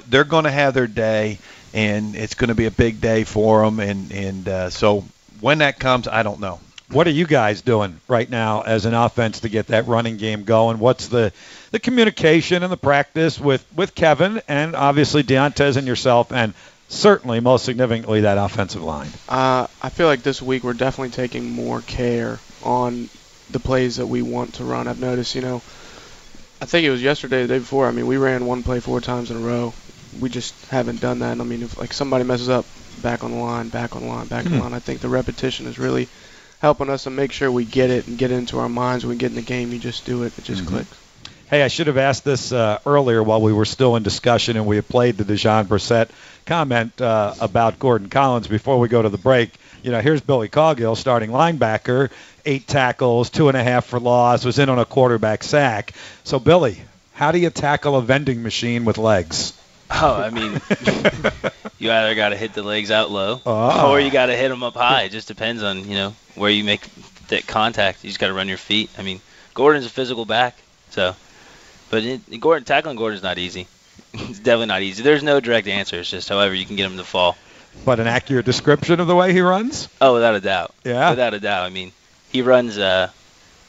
[0.09, 1.37] they're going to have their day,
[1.73, 3.79] and it's going to be a big day for them.
[3.79, 5.05] And and uh, so
[5.39, 6.59] when that comes, I don't know.
[6.89, 10.43] What are you guys doing right now as an offense to get that running game
[10.43, 10.79] going?
[10.79, 11.31] What's the
[11.69, 16.55] the communication and the practice with with Kevin and obviously Deontez and yourself and
[16.87, 19.09] certainly most significantly that offensive line?
[19.29, 23.07] Uh, I feel like this week we're definitely taking more care on
[23.51, 24.87] the plays that we want to run.
[24.87, 25.61] I've noticed, you know,
[26.61, 27.87] I think it was yesterday, the day before.
[27.87, 29.75] I mean, we ran one play four times in a row.
[30.11, 31.31] We just haven't done that.
[31.31, 32.67] And I mean, if like somebody messes up,
[32.97, 34.63] back on the line, back on the line, back on the Hmm.
[34.63, 34.73] line.
[34.73, 36.09] I think the repetition is really
[36.59, 39.05] helping us to make sure we get it and get it into our minds.
[39.05, 40.33] When we get in the game, you just do it.
[40.37, 40.67] It just Mhm.
[40.67, 40.97] clicks.
[41.49, 44.65] Hey, I should have asked this uh, earlier while we were still in discussion and
[44.65, 46.09] we had played the Dejon Brissett
[46.45, 49.58] comment uh, about Gordon Collins before we go to the break.
[49.83, 52.11] You know, here's Billy Coggill, starting linebacker,
[52.45, 55.93] eight tackles, two and a half for loss, was in on a quarterback sack.
[56.23, 56.79] So, Billy,
[57.13, 59.53] how do you tackle a vending machine with legs?
[59.91, 60.53] Oh, I mean,
[61.79, 63.91] you either got to hit the legs out low, Oh.
[63.91, 65.03] or you got to hit them up high.
[65.03, 66.81] It just depends on you know where you make
[67.29, 68.03] that contact.
[68.03, 68.89] You just got to run your feet.
[68.97, 69.19] I mean,
[69.53, 70.55] Gordon's a physical back,
[70.91, 71.15] so,
[71.89, 73.67] but it, Gordon tackling Gordon's not easy.
[74.13, 75.01] it's definitely not easy.
[75.03, 75.99] There's no direct answer.
[75.99, 77.35] It's just however you can get him to fall.
[77.85, 79.87] But an accurate description of the way he runs?
[80.01, 80.73] Oh, without a doubt.
[80.83, 81.09] Yeah.
[81.11, 81.63] Without a doubt.
[81.63, 81.91] I mean,
[82.31, 83.09] he runs uh,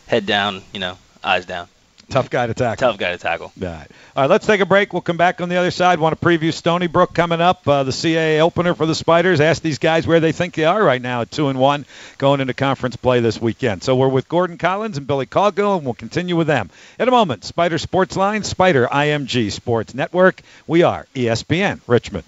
[0.07, 1.69] head down, you know, eyes down.
[2.11, 2.89] Tough guy to tackle.
[2.89, 3.53] Tough guy to tackle.
[3.63, 3.87] All right.
[4.17, 4.93] All right, let's take a break.
[4.93, 6.01] We'll come back on the other side.
[6.01, 9.41] Want to preview Stony Brook coming up, uh, the CAA opener for the Spiders.
[9.41, 11.87] Ask these guys where they think they are right now at two and one,
[12.19, 13.85] going into conference play this weekend.
[13.85, 17.13] So we're with Gordon Collins and Billy Coggill, and we'll continue with them in a
[17.13, 17.45] moment.
[17.45, 20.43] Spider Sports Line, Spider IMG Sports Network.
[20.67, 22.25] We are ESPN Richmond.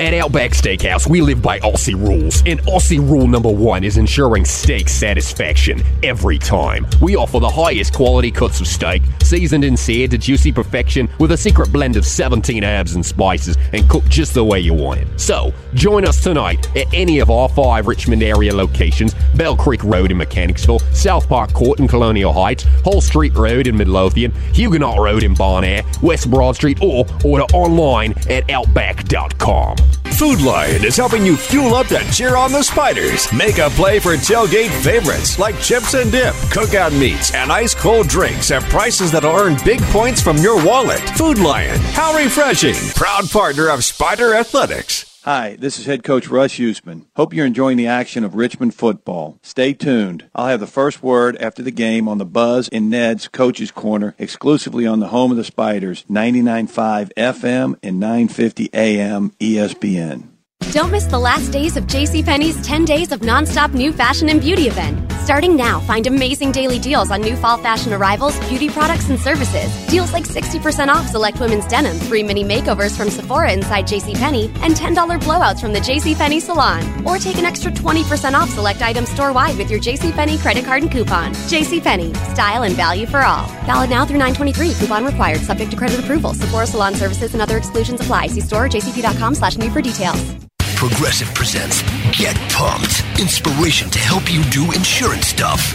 [0.00, 4.44] At Outback Steakhouse, we live by Aussie rules, and Aussie rule number one is ensuring
[4.44, 6.84] steak satisfaction every time.
[7.00, 11.30] We offer the highest quality cuts of steak, seasoned and seared to juicy perfection with
[11.30, 14.98] a secret blend of 17 herbs and spices, and cooked just the way you want
[14.98, 15.06] it.
[15.16, 20.10] So, join us tonight at any of our five Richmond area locations Bell Creek Road
[20.10, 25.22] in Mechanicsville, South Park Court in Colonial Heights, Hull Street Road in Midlothian, Huguenot Road
[25.22, 29.83] in Bon Air, West Broad Street, or order online at outback.com.
[30.16, 33.30] Food Lion is helping you fuel up to cheer on the Spiders.
[33.32, 38.08] Make a play for tailgate favorites like chips and dip, cookout meats, and ice cold
[38.08, 41.00] drinks at prices that'll earn big points from your wallet.
[41.10, 42.76] Food Lion, how refreshing!
[42.94, 45.13] Proud partner of Spider Athletics.
[45.24, 47.06] Hi, this is head coach Russ Huesman.
[47.16, 49.38] Hope you're enjoying the action of Richmond football.
[49.40, 50.28] Stay tuned.
[50.34, 54.14] I'll have the first word after the game on the Buzz and Ned's Coach's Corner,
[54.18, 60.33] exclusively on the home of the Spiders, 99.5 FM and 950 AM ESPN.
[60.74, 64.62] Don't miss the last days of JCPenney's 10 days of nonstop new fashion and beauty
[64.66, 64.98] event.
[65.22, 69.72] Starting now, find amazing daily deals on new fall fashion arrivals, beauty products, and services.
[69.86, 74.74] Deals like 60% off select women's denim, free mini makeovers from Sephora inside JCPenney, and
[74.74, 76.82] $10 blowouts from the JCPenney salon.
[77.06, 80.90] Or take an extra 20% off select items store-wide with your JCPenney credit card and
[80.90, 81.32] coupon.
[81.34, 83.46] JCPenney, style and value for all.
[83.66, 86.34] Valid now through 923, coupon required, subject to credit approval.
[86.34, 88.26] Sephora salon services and other exclusions apply.
[88.26, 90.43] See store or jcp.com slash new for details.
[90.76, 91.82] Progressive presents
[92.18, 93.04] Get Pumped.
[93.20, 95.72] Inspiration to help you do insurance stuff.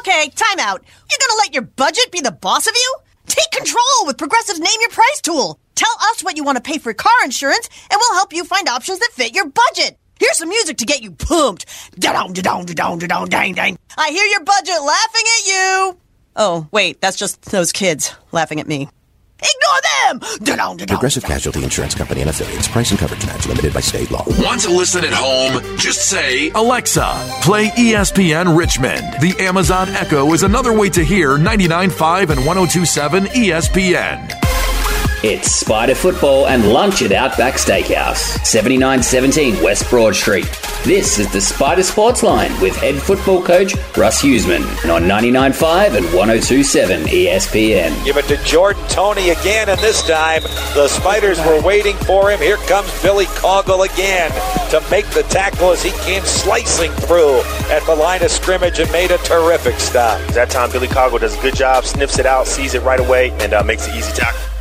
[0.00, 0.82] Okay, time out.
[1.10, 2.96] You're gonna let your budget be the boss of you?
[3.26, 5.60] Take control with Progressive's Name Your Price tool.
[5.74, 8.68] Tell us what you want to pay for car insurance, and we'll help you find
[8.68, 9.98] options that fit your budget.
[10.18, 11.66] Here's some music to get you pumped.
[11.98, 13.78] Da-dong, da-dong, da-dong, da-dong, dang, dang.
[13.96, 15.98] I hear your budget laughing at you.
[16.36, 18.88] Oh, wait, that's just those kids laughing at me.
[19.40, 20.38] Ignore them!
[20.44, 20.96] Da-dong, da-dong.
[20.96, 22.66] Progressive Casualty Insurance Company and affiliates.
[22.68, 24.24] Price and coverage match limited by state law.
[24.42, 25.62] Want to listen at home?
[25.78, 27.06] Just say, Alexa,
[27.42, 29.20] play ESPN Richmond.
[29.20, 34.67] The Amazon Echo is another way to hear 99.5 and 1027 ESPN.
[35.24, 40.46] It's Spider Football and lunch at Outback Steakhouse, 7917 West Broad Street.
[40.84, 46.06] This is the Spider Sports Line with head football coach Russ Huesman on 99.5 and
[46.06, 48.04] 102.7 ESPN.
[48.04, 50.42] Give it to Jordan Tony again, and this time
[50.74, 52.38] the Spiders were waiting for him.
[52.38, 54.30] Here comes Billy Coggle again
[54.70, 58.90] to make the tackle as he came slicing through at the line of scrimmage and
[58.92, 60.24] made a terrific stop.
[60.28, 63.30] That time, Billy Coggle does a good job, sniffs it out, sees it right away,
[63.40, 64.57] and uh, makes an easy tackle.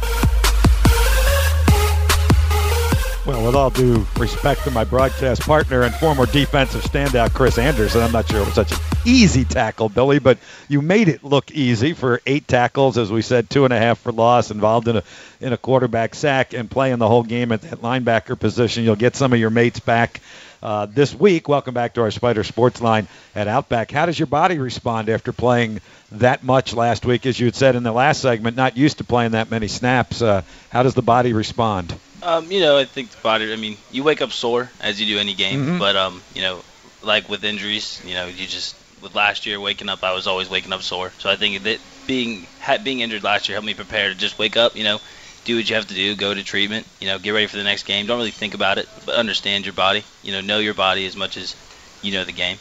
[3.28, 8.02] Well, with all due respect to my broadcast partner and former defensive standout Chris Anderson,
[8.02, 10.38] I'm not sure it was such an easy tackle, Billy, but
[10.70, 14.00] you made it look easy for eight tackles, as we said, two and a half
[14.00, 15.04] for loss, involved in a
[15.42, 18.86] in a quarterback sack, and playing the whole game at that linebacker position.
[18.86, 20.22] You'll get some of your mates back
[20.62, 21.48] uh, this week.
[21.48, 23.92] Welcome back to our Spider Sports Line at Outback.
[23.92, 25.82] How does your body respond after playing
[26.14, 27.26] that much last week?
[27.26, 30.22] As you had said in the last segment, not used to playing that many snaps.
[30.22, 31.94] Uh, how does the body respond?
[32.24, 33.52] Um, you know, I think the body.
[33.54, 35.80] I mean, you wake up sore as you do any game, Mhm.
[35.80, 36.64] but um, you know,
[37.04, 40.50] like with injuries, you know, you just with last year waking up, I was always
[40.50, 41.12] waking up sore.
[41.20, 44.40] So I think that being ha- being injured last year helped me prepare to just
[44.40, 44.76] wake up.
[44.76, 45.00] You know,
[45.48, 46.86] do what you have to do, go to treatment.
[47.00, 48.06] You know, get ready for the next game.
[48.06, 50.04] Don't really think about it, but understand your body.
[50.22, 51.56] You know, know your body as much as
[52.04, 52.58] you know the game.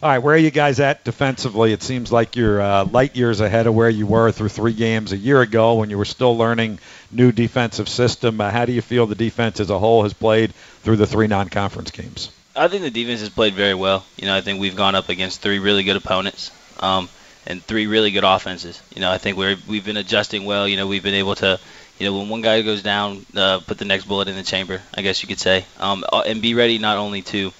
[0.00, 1.72] All right, where are you guys at defensively?
[1.72, 5.10] It seems like you're uh, light years ahead of where you were through three games
[5.10, 6.78] a year ago when you were still learning
[7.10, 8.40] new defensive system.
[8.40, 11.26] Uh, how do you feel the defense as a whole has played through the three
[11.26, 12.30] non-conference games?
[12.54, 14.04] I think the defense has played very well.
[14.16, 17.08] You know, I think we've gone up against three really good opponents, um,
[17.44, 18.80] and three really good offenses.
[18.94, 20.68] You know, I think we're we've been adjusting well.
[20.68, 21.58] You know, we've been able to,
[21.98, 24.80] you know, when one guy goes down, uh, put the next bullet in the chamber.
[24.94, 27.52] I guess you could say, um, uh, and be ready not only to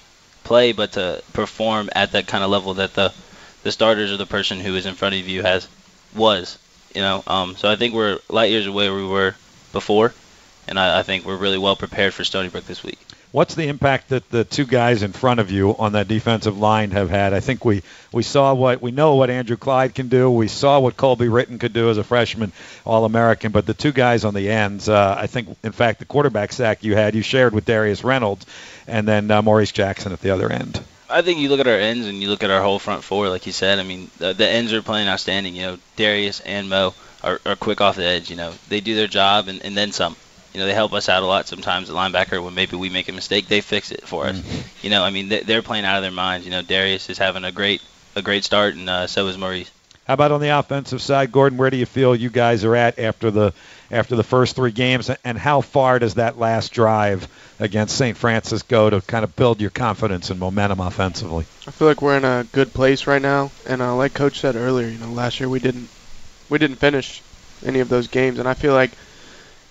[0.43, 3.13] play but to perform at that kind of level that the
[3.63, 5.67] the starters or the person who is in front of you has
[6.15, 6.57] was.
[6.95, 9.35] You know, um, so I think we're light years away where we were
[9.73, 10.13] before,
[10.67, 12.97] and I, I think we're really well prepared for Stony Brook this week.
[13.31, 16.89] What's the impact that the two guys in front of you on that defensive line
[16.91, 17.31] have had?
[17.31, 20.31] I think we, we saw what we know what Andrew Clyde can do.
[20.31, 22.51] We saw what Colby Ritten could do as a freshman
[22.85, 23.51] All American.
[23.51, 26.83] But the two guys on the ends, uh, I think, in fact, the quarterback sack
[26.83, 28.47] you had, you shared with Darius Reynolds,
[28.87, 30.81] and then uh, Maurice Jackson at the other end.
[31.07, 33.29] I think you look at our ends and you look at our whole front four,
[33.29, 33.77] like you said.
[33.77, 35.55] I mean, the, the ends are playing outstanding.
[35.55, 38.31] You know, Darius and Mo are, are quick off the edge.
[38.31, 40.15] You know, they do their job and, and then some.
[40.53, 43.07] You know, they help us out a lot sometimes at linebacker when maybe we make
[43.07, 43.47] a mistake.
[43.47, 44.41] They fix it for us.
[44.81, 46.45] You know, I mean, they, they're playing out of their minds.
[46.45, 47.81] You know, Darius is having a great
[48.15, 49.71] a great start, and uh, so is Maurice.
[50.09, 51.59] How about on the offensive side, Gordon?
[51.59, 53.53] Where do you feel you guys are at after the
[53.91, 57.27] after the first three games, and how far does that last drive
[57.59, 58.17] against St.
[58.17, 61.45] Francis go to kind of build your confidence and momentum offensively?
[61.67, 64.55] I feel like we're in a good place right now, and uh, like Coach said
[64.55, 65.91] earlier, you know, last year we didn't
[66.49, 67.21] we didn't finish
[67.63, 68.93] any of those games, and I feel like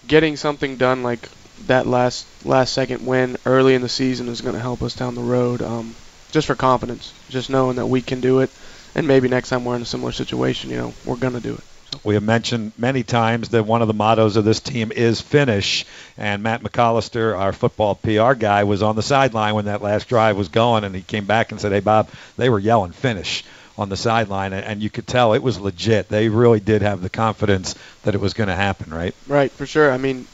[0.08, 1.28] getting something done like
[1.66, 5.14] that last last second win early in the season is going to help us down
[5.14, 5.94] the road, um,
[6.32, 8.50] just for confidence, just knowing that we can do it,
[8.94, 11.54] and maybe next time we're in a similar situation, you know, we're going to do
[11.54, 11.64] it.
[12.04, 15.84] We have mentioned many times that one of the mottos of this team is finish.
[16.16, 20.36] And Matt McAllister, our football PR guy, was on the sideline when that last drive
[20.36, 23.42] was going, and he came back and said, "Hey, Bob, they were yelling finish."
[23.78, 26.08] On the sideline, and- and you could tell it was legit.
[26.08, 29.14] They really did have the confidence that it was going to happen, right?
[29.26, 29.92] Right, for sure.
[29.92, 30.26] I mean,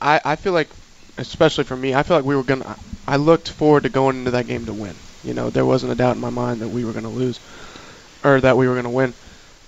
[0.00, 0.68] I I feel like,
[1.16, 2.76] especially for me, I feel like we were gonna.
[3.06, 4.96] I looked forward to going into that game to win.
[5.22, 7.38] You know, there wasn't a doubt in my mind that we were gonna lose,
[8.24, 9.14] or that we were gonna win.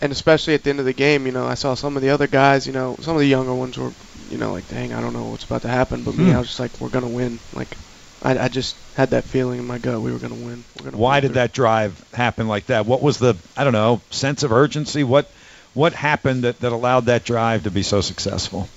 [0.00, 2.10] And especially at the end of the game, you know, I saw some of the
[2.10, 2.66] other guys.
[2.66, 3.94] You know, some of the younger ones were,
[4.28, 6.02] you know, like, dang, I don't know what's about to happen.
[6.02, 6.36] But me, Hmm.
[6.36, 7.40] I was just like, we're gonna win.
[7.52, 7.78] Like,
[8.22, 10.64] I I just had that feeling in my gut we were gonna win.
[10.78, 12.86] We're gonna Why win did that drive happen like that?
[12.86, 15.04] What was the I don't know sense of urgency?
[15.04, 15.30] What
[15.74, 18.68] what happened that, that allowed that drive to be so successful?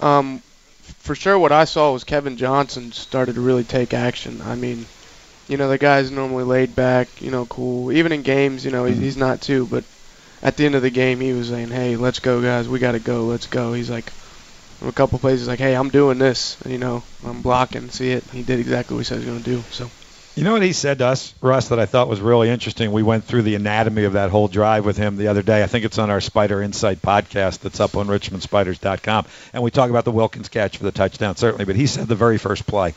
[0.00, 0.42] Um,
[1.00, 4.42] for sure, what I saw was Kevin Johnson started to really take action.
[4.44, 4.84] I mean,
[5.48, 7.92] you know, the guy's normally laid back, you know, cool.
[7.92, 9.66] Even in games, you know, he's, he's not too.
[9.66, 9.84] But
[10.42, 12.68] at the end of the game, he was saying, "Hey, let's go, guys.
[12.68, 13.24] We got to go.
[13.24, 14.12] Let's go." He's like,
[14.86, 16.56] a couple plays, he's like, "Hey, I'm doing this.
[16.66, 17.90] You know, I'm blocking.
[17.90, 19.62] See it." He did exactly what he said he was going to do.
[19.70, 19.90] So.
[20.38, 22.92] You know what he said to us, Russ, that I thought was really interesting?
[22.92, 25.64] We went through the anatomy of that whole drive with him the other day.
[25.64, 29.26] I think it's on our Spider Insight podcast that's up on richmondspiders.com.
[29.52, 31.64] And we talk about the Wilkins catch for the touchdown, certainly.
[31.64, 32.94] But he said the very first play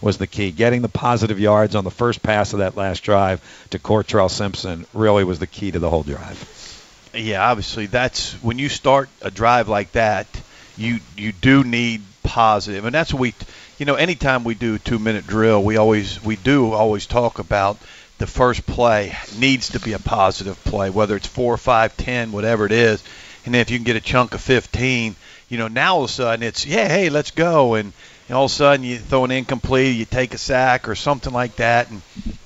[0.00, 0.52] was the key.
[0.52, 4.86] Getting the positive yards on the first pass of that last drive to Cortrell Simpson
[4.94, 7.10] really was the key to the whole drive.
[7.12, 10.26] Yeah, obviously that's when you start a drive like that,
[10.76, 13.34] you you do need positive, and that's what we,
[13.78, 17.38] you know, anytime we do a two minute drill, we always we do always talk
[17.38, 17.78] about
[18.18, 22.66] the first play needs to be a positive play, whether it's four, five, ten, whatever
[22.66, 23.02] it is,
[23.44, 25.16] and then if you can get a chunk of 15, you
[25.48, 27.92] You know, now all of a sudden it's yeah, hey, let's go, and,
[28.28, 31.32] and all of a sudden you throw an incomplete, you take a sack or something
[31.32, 32.02] like that, and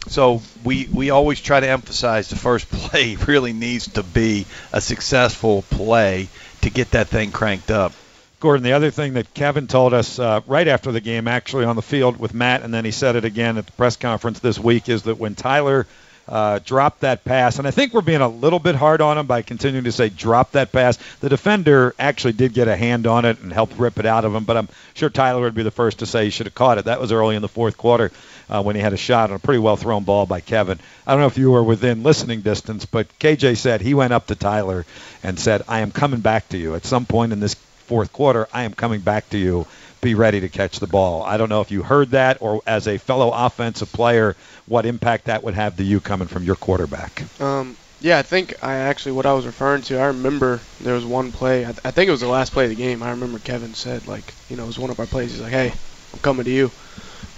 [0.09, 4.81] so we we always try to emphasize the first play really needs to be a
[4.81, 6.29] successful play
[6.63, 7.93] to get that thing cranked up.
[8.41, 11.75] Gordon, the other thing that Kevin told us uh, right after the game, actually on
[11.75, 14.59] the field with Matt, and then he said it again at the press conference this
[14.59, 15.89] week, is that when Tyler
[16.29, 19.27] uh, dropped that pass, and I think we're being a little bit hard on him
[19.27, 20.99] by continuing to say drop that pass.
[21.21, 24.35] The defender actually did get a hand on it and helped rip it out of
[24.35, 26.79] him, but I'm sure Tyler would be the first to say he should have caught
[26.79, 26.85] it.
[26.85, 28.13] That was early in the fourth quarter
[28.49, 30.79] uh, when he had a shot on a pretty well thrown ball by Kevin.
[31.07, 34.27] I don't know if you were within listening distance, but KJ said he went up
[34.29, 34.85] to Tyler
[35.25, 36.77] and said, I am coming back to you.
[36.77, 37.57] At some point in this
[37.89, 39.67] fourth quarter, I am coming back to you.
[40.03, 41.23] Be ready to catch the ball.
[41.23, 44.37] I don't know if you heard that or as a fellow offensive player,
[44.67, 47.25] what impact that would have to you coming from your quarterback.
[47.41, 49.99] Um, yeah, I think I actually what I was referring to.
[49.99, 51.63] I remember there was one play.
[51.63, 53.03] I, th- I think it was the last play of the game.
[53.03, 55.33] I remember Kevin said like, you know, it was one of our plays.
[55.33, 55.73] He's like, "Hey,
[56.13, 56.71] I'm coming to you."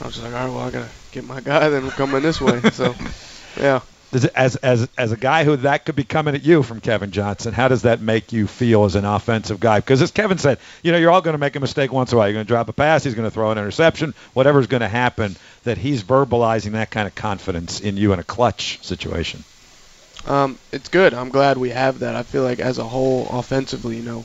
[0.01, 1.69] I was just like, "All right, well, I gotta get my guy.
[1.69, 2.95] Then I'm coming this way." So,
[3.57, 3.81] yeah.
[4.13, 7.53] As as as a guy who that could be coming at you from Kevin Johnson,
[7.53, 9.79] how does that make you feel as an offensive guy?
[9.79, 12.17] Because as Kevin said, you know you're all going to make a mistake once in
[12.17, 12.27] a while.
[12.29, 14.89] You're going to drop a pass, he's going to throw an interception, whatever's going to
[14.89, 15.37] happen.
[15.63, 19.45] That he's verbalizing that kind of confidence in you in a clutch situation.
[20.27, 21.15] Um, it's good.
[21.15, 22.17] I'm glad we have that.
[22.17, 24.25] I feel like as a whole, offensively, you know,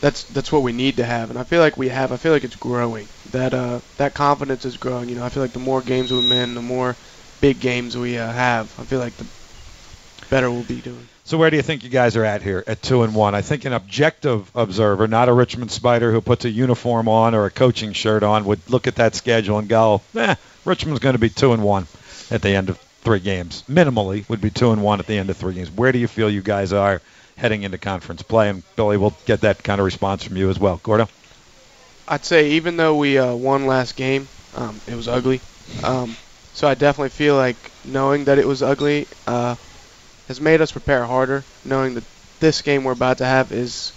[0.00, 2.10] that's that's what we need to have, and I feel like we have.
[2.10, 3.06] I feel like it's growing.
[3.30, 5.08] That uh, that confidence is growing.
[5.08, 6.96] You know, I feel like the more games we win, the more
[7.42, 9.26] big games we uh, have, I feel like the
[10.30, 11.08] better we'll be doing.
[11.24, 13.34] So where do you think you guys are at here at two and one?
[13.34, 17.44] I think an objective observer, not a Richmond Spider who puts a uniform on or
[17.44, 20.34] a coaching shirt on, would look at that schedule and go, "Eh,
[20.64, 21.86] Richmond's going to be two and one
[22.30, 23.64] at the end of three games.
[23.68, 25.70] Minimally, would be two and one at the end of three games.
[25.70, 27.02] Where do you feel you guys are
[27.36, 28.48] heading into conference play?
[28.48, 30.80] And Billy, we'll get that kind of response from you as well.
[30.82, 31.08] Gordo.
[32.06, 35.40] I'd say even though we uh, won last game, um, it was ugly.
[35.82, 36.16] Um,
[36.54, 39.56] so I definitely feel like knowing that it was ugly uh,
[40.28, 41.44] has made us prepare harder.
[41.64, 42.04] Knowing that
[42.40, 43.92] this game we're about to have is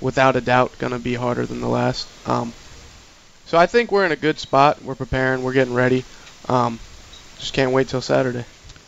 [0.00, 2.08] without a doubt going to be harder than the last.
[2.28, 2.52] Um,
[3.46, 4.82] so I think we're in a good spot.
[4.82, 5.42] We're preparing.
[5.42, 6.04] We're getting ready.
[6.48, 6.78] Um,
[7.38, 8.44] just can't wait till Saturday.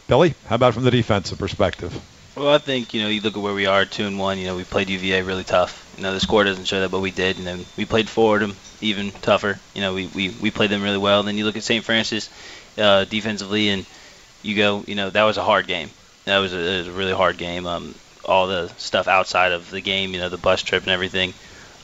[0.08, 1.94] Billy, how about from the defensive perspective?
[2.34, 4.38] Well, I think you know you look at where we are, two and one.
[4.38, 5.92] You know we played UVA really tough.
[5.96, 7.36] You know the score doesn't show that, but we did.
[7.38, 9.58] And then we played Fordham even tougher.
[9.74, 11.18] You know we, we, we played them really well.
[11.18, 11.84] And then you look at St.
[11.84, 12.30] Francis
[12.78, 13.84] uh, defensively, and
[14.42, 15.90] you go, you know that was a hard game.
[16.24, 17.66] That was a, was a really hard game.
[17.66, 21.32] Um, all the stuff outside of the game, you know, the bus trip and everything.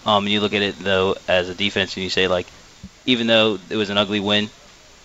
[0.04, 2.46] Um, and you look at it though as a defense, and you say like,
[3.06, 4.50] even though it was an ugly win,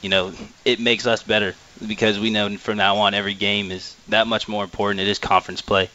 [0.01, 0.33] you know,
[0.65, 4.47] it makes us better because we know from now on every game is that much
[4.47, 4.99] more important.
[4.99, 5.89] It is conference play.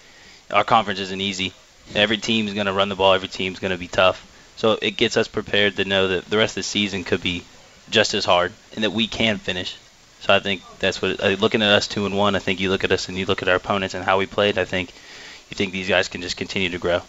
[0.51, 1.53] Our conference isn't easy.
[1.95, 3.13] Every team is going to run the ball.
[3.13, 4.31] Every team is going to be tough.
[4.57, 7.43] So it gets us prepared to know that the rest of the season could be
[7.91, 9.77] just as hard and that we can finish.
[10.25, 12.35] So I think that's what uh, looking at us two and one.
[12.35, 14.25] I think you look at us and you look at our opponents and how we
[14.25, 14.57] played.
[14.57, 14.91] I think
[15.51, 17.03] you think these guys can just continue to grow.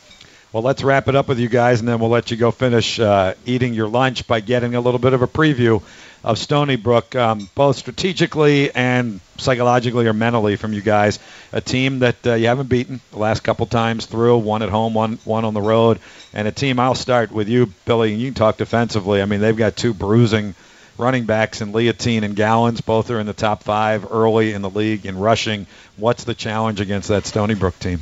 [0.52, 3.00] Well, let's wrap it up with you guys, and then we'll let you go finish
[3.00, 5.82] uh, eating your lunch by getting a little bit of a preview
[6.26, 11.20] of Stony Brook, um, both strategically and psychologically or mentally from you guys.
[11.54, 14.94] A team that uh, you haven't beaten the last couple times through, one at home,
[14.94, 16.00] one one on the road,
[16.34, 16.82] and a team.
[16.82, 19.22] I'll start with you, Billy, and you can talk defensively.
[19.22, 20.54] I mean, they've got two bruising
[20.98, 22.84] running backs in Liotine and Gowins.
[22.84, 25.68] Both are in the top five early in the league in rushing.
[25.98, 28.02] What's the challenge against that Stony Brook team?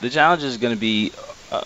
[0.00, 1.12] The challenge is going to be
[1.50, 1.64] uh,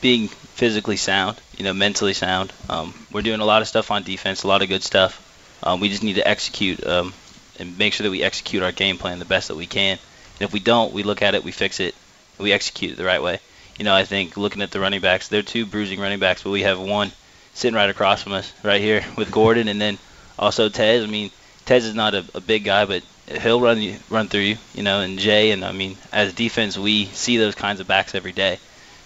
[0.00, 2.52] being physically sound, you know, mentally sound.
[2.68, 5.24] Um, we're doing a lot of stuff on defense, a lot of good stuff.
[5.62, 7.12] Um, we just need to execute um,
[7.58, 9.98] and make sure that we execute our game plan the best that we can.
[10.40, 11.94] And if we don't, we look at it, we fix it,
[12.38, 13.40] we execute it the right way.
[13.78, 16.50] You know, I think looking at the running backs, they're two bruising running backs, but
[16.50, 17.12] we have one
[17.58, 19.98] sitting right across from us, right here with Gordon, and then
[20.38, 21.02] also Tez.
[21.02, 21.30] I mean,
[21.66, 24.82] Tez is not a, a big guy, but he'll run you, run through you, you
[24.84, 25.50] know, and Jay.
[25.50, 28.58] And I mean, as defense, we see those kinds of backs every day.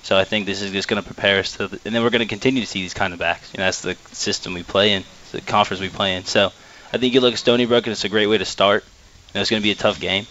[0.03, 2.27] So I think this is just going to prepare us to, and then we're going
[2.27, 3.53] to continue to see these kind of backs.
[3.55, 6.25] You know, that's the system we play in, the conference we play in.
[6.25, 6.53] So
[6.93, 8.85] I think you look at Stony Brook, and it's a great way to start.
[8.85, 10.27] You know, it's going to be a tough game,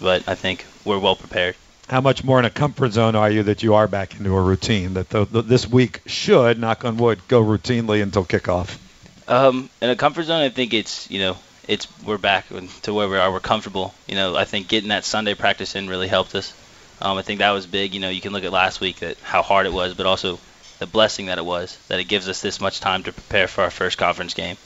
[0.00, 1.54] but I think we're well prepared.
[1.90, 4.40] How much more in a comfort zone are you that you are back into a
[4.40, 4.94] routine?
[4.94, 8.78] That the, the, this week should, knock on wood, go routinely until kickoff.
[9.26, 11.36] Um, in a comfort zone, I think it's you know
[11.66, 12.46] it's we're back
[12.82, 13.32] to where we are.
[13.32, 13.92] We're comfortable.
[14.06, 16.54] You know, I think getting that Sunday practice in really helped us.
[17.02, 17.92] Um, I think that was big.
[17.92, 20.38] You know, you can look at last week that how hard it was, but also
[20.78, 23.62] the blessing that it was that it gives us this much time to prepare for
[23.62, 24.56] our first conference game,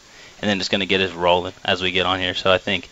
[0.42, 2.34] and then it's going to get us rolling as we get on here.
[2.34, 2.90] So I think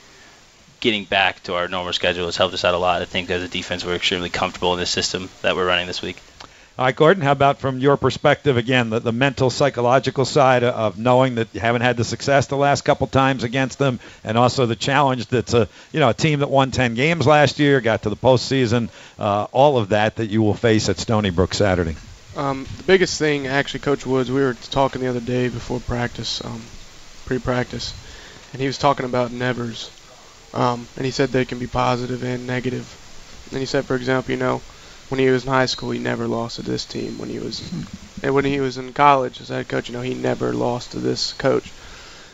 [0.82, 3.00] getting back to our normal schedule has helped us out a lot.
[3.00, 6.02] I think as a defense, we're extremely comfortable in the system that we're running this
[6.02, 6.20] week.
[6.78, 10.98] All right, Gordon, how about from your perspective again, the, the mental, psychological side of
[10.98, 14.66] knowing that you haven't had the success the last couple times against them, and also
[14.66, 18.02] the challenge that's a you know a team that won 10 games last year, got
[18.02, 21.94] to the postseason, uh, all of that that you will face at Stony Brook Saturday.
[22.34, 26.42] Um, the biggest thing, actually, Coach Woods, we were talking the other day before practice,
[26.42, 26.62] um,
[27.26, 27.92] pre-practice,
[28.52, 29.90] and he was talking about nevers,
[30.54, 32.96] um, and he said they can be positive and negative.
[33.50, 34.62] And he said, for example, you know,
[35.08, 37.18] when he was in high school, he never lost to this team.
[37.18, 37.72] When he was,
[38.22, 41.00] and when he was in college as head coach, you know, he never lost to
[41.00, 41.72] this coach.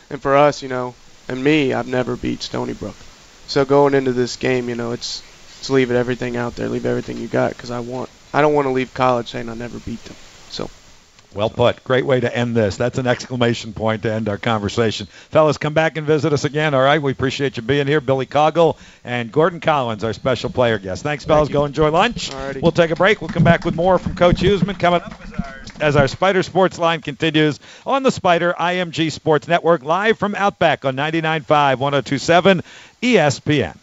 [0.09, 0.95] And for us, you know,
[1.27, 3.05] and me, I've never beat Stony Brook.
[3.47, 5.23] So going into this game, you know, it's
[5.59, 8.53] it's leave it everything out there, leave everything you got, because I want I don't
[8.53, 10.17] want to leave college saying I never beat them.
[10.49, 10.69] So.
[11.33, 11.83] Well put.
[11.83, 12.77] Great way to end this.
[12.77, 15.05] That's an exclamation point to end our conversation.
[15.29, 16.73] Fellas, come back and visit us again.
[16.73, 16.99] All right.
[16.99, 18.01] We appreciate you being here.
[18.01, 21.03] Billy Coggle and Gordon Collins, our special player guest.
[21.03, 21.47] Thanks, fellas.
[21.47, 22.31] Thank Go enjoy lunch.
[22.31, 22.61] Alrighty.
[22.63, 23.21] We'll take a break.
[23.21, 26.41] We'll come back with more from Coach Huesman coming up as our, as our Spider
[26.41, 32.63] Sports line continues on the Spider IMG Sports Network live from Outback on 99.5, 1027
[33.03, 33.77] ESPN.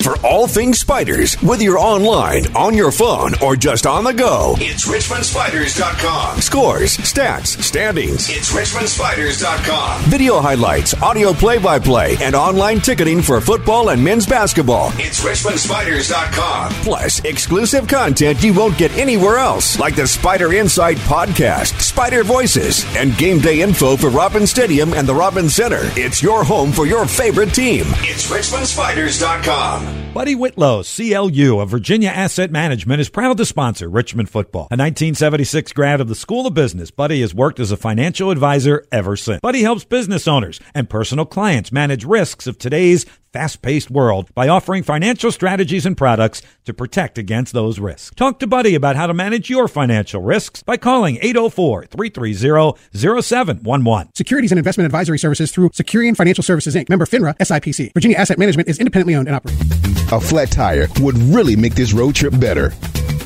[0.00, 4.54] For all things spiders, whether you're online, on your phone, or just on the go,
[4.58, 6.40] it's RichmondSpiders.com.
[6.40, 8.28] Scores, stats, standings.
[8.30, 10.02] It's RichmondSpiders.com.
[10.02, 14.92] Video highlights, audio play by play, and online ticketing for football and men's basketball.
[14.94, 16.72] It's RichmondSpiders.com.
[16.84, 22.84] Plus, exclusive content you won't get anywhere else, like the Spider Insight podcast, Spider Voices,
[22.96, 25.80] and game day info for Robins Stadium and the Robins Center.
[25.96, 27.84] It's your home for your favorite team.
[28.06, 29.87] It's RichmondSpiders.com.
[30.14, 34.62] Buddy Whitlow, CLU of Virginia Asset Management, is proud to sponsor Richmond football.
[34.62, 38.86] A 1976 grad of the School of Business, Buddy has worked as a financial advisor
[38.90, 39.40] ever since.
[39.40, 44.48] Buddy helps business owners and personal clients manage risks of today's fast paced world by
[44.48, 48.14] offering financial strategies and products to protect against those risks.
[48.16, 54.14] Talk to Buddy about how to manage your financial risks by calling 804 330 0711.
[54.14, 57.92] Securities and investment advisory services through Securian Financial Services Inc., member FINRA SIPC.
[57.94, 59.66] Virginia Asset Management is independently owned and operated.
[60.12, 62.70] A flat tire would really make this road trip better,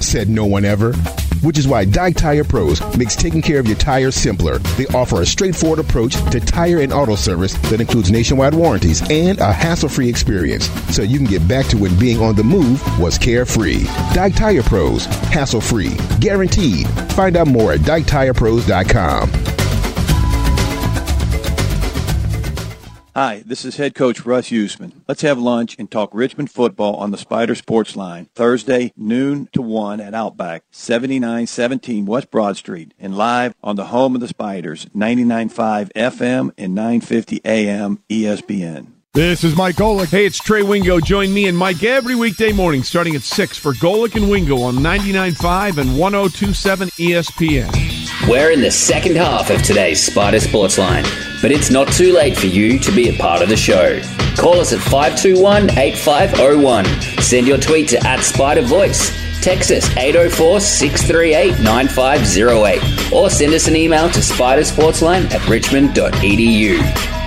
[0.01, 0.95] said no one ever.
[1.41, 4.59] Which is why Dyke Tire Pros makes taking care of your tires simpler.
[4.77, 9.39] They offer a straightforward approach to tire and auto service that includes nationwide warranties and
[9.39, 12.81] a hassle free experience so you can get back to when being on the move
[12.99, 13.85] was carefree.
[14.13, 16.87] Dyke Tire Pros, hassle free, guaranteed.
[17.13, 19.62] Find out more at DykeTirePros.com.
[23.15, 24.93] Hi, this is head coach Russ Huesman.
[25.07, 29.61] Let's have lunch and talk Richmond football on the Spider Sports Line, Thursday, noon to
[29.61, 34.87] 1 at Outback, 7917 West Broad Street, and live on the home of the Spiders,
[34.97, 38.92] 99.5 FM and 950 AM ESPN.
[39.15, 40.09] This is Mike Golic.
[40.09, 40.99] Hey, it's Trey Wingo.
[40.99, 44.77] Join me and Mike every weekday morning starting at 6 for Golic and Wingo on
[44.77, 48.27] 99.5 and 1027 ESPN.
[48.27, 51.05] We're in the second half of today's Spider Sports Line,
[51.43, 54.01] but it's not too late for you to be a part of the show.
[54.39, 56.87] Call us at 521 8501.
[57.21, 59.11] Send your tweet to at Spider Voice.
[59.43, 66.79] Text us 804 638 9508 or send us an email to spidersportsline at richmond.edu.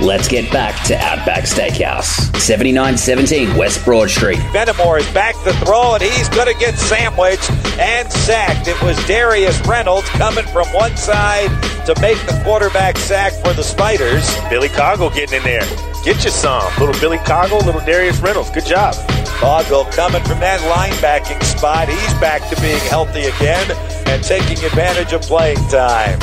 [0.01, 4.39] Let's get back to Outback Steakhouse, 7917 West Broad Street.
[4.53, 8.69] Benamor is back to throw, and he's going to get sandwiched and sacked.
[8.69, 11.49] It was Darius Reynolds coming from one side
[11.85, 14.33] to make the quarterback sack for the Spiders.
[14.49, 15.94] Billy Coggle getting in there.
[16.05, 16.71] Get you some.
[16.79, 18.51] Little Billy Coggle, little Darius Reynolds.
[18.51, 18.93] Good job.
[19.39, 21.89] Coggle coming from that linebacking spot.
[21.89, 23.71] He's back to being healthy again
[24.05, 26.19] and taking advantage of playing time.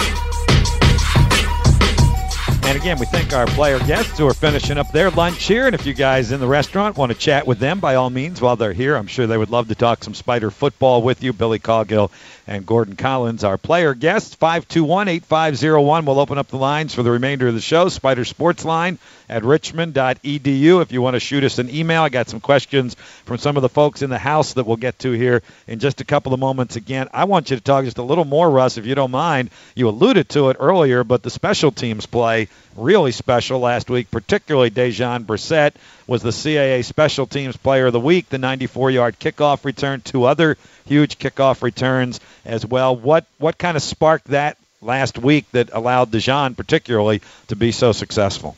[2.65, 5.67] And again, we thank our player guests who are finishing up their lunch here.
[5.67, 8.41] And if you guys in the restaurant want to chat with them, by all means,
[8.41, 11.33] while they're here, I'm sure they would love to talk some Spider football with you.
[11.33, 12.13] Billy Coggill
[12.53, 14.37] and Gordon Collins, our player guest.
[14.37, 16.05] 521 8501.
[16.05, 17.89] We'll open up the lines for the remainder of the show.
[17.89, 20.83] Spider Sports Line at richmond.edu.
[20.83, 22.95] If you want to shoot us an email, I got some questions
[23.25, 26.03] from some of the folks in the house that we'll get to here in just
[26.03, 26.77] a couple of moments.
[26.77, 29.49] Again, I want you to talk just a little more, Russ, if you don't mind.
[29.75, 34.71] You alluded to it earlier, but the special teams play really special last week, particularly
[34.71, 35.73] Dejon Brissett
[36.07, 40.59] was the CAA Special Teams Player of the Week, the 94-yard kickoff return, two other
[40.87, 42.97] huge kickoff returns as well.
[42.97, 47.93] What what kind of sparked that last week that allowed Dejon particularly to be so
[47.93, 48.57] successful?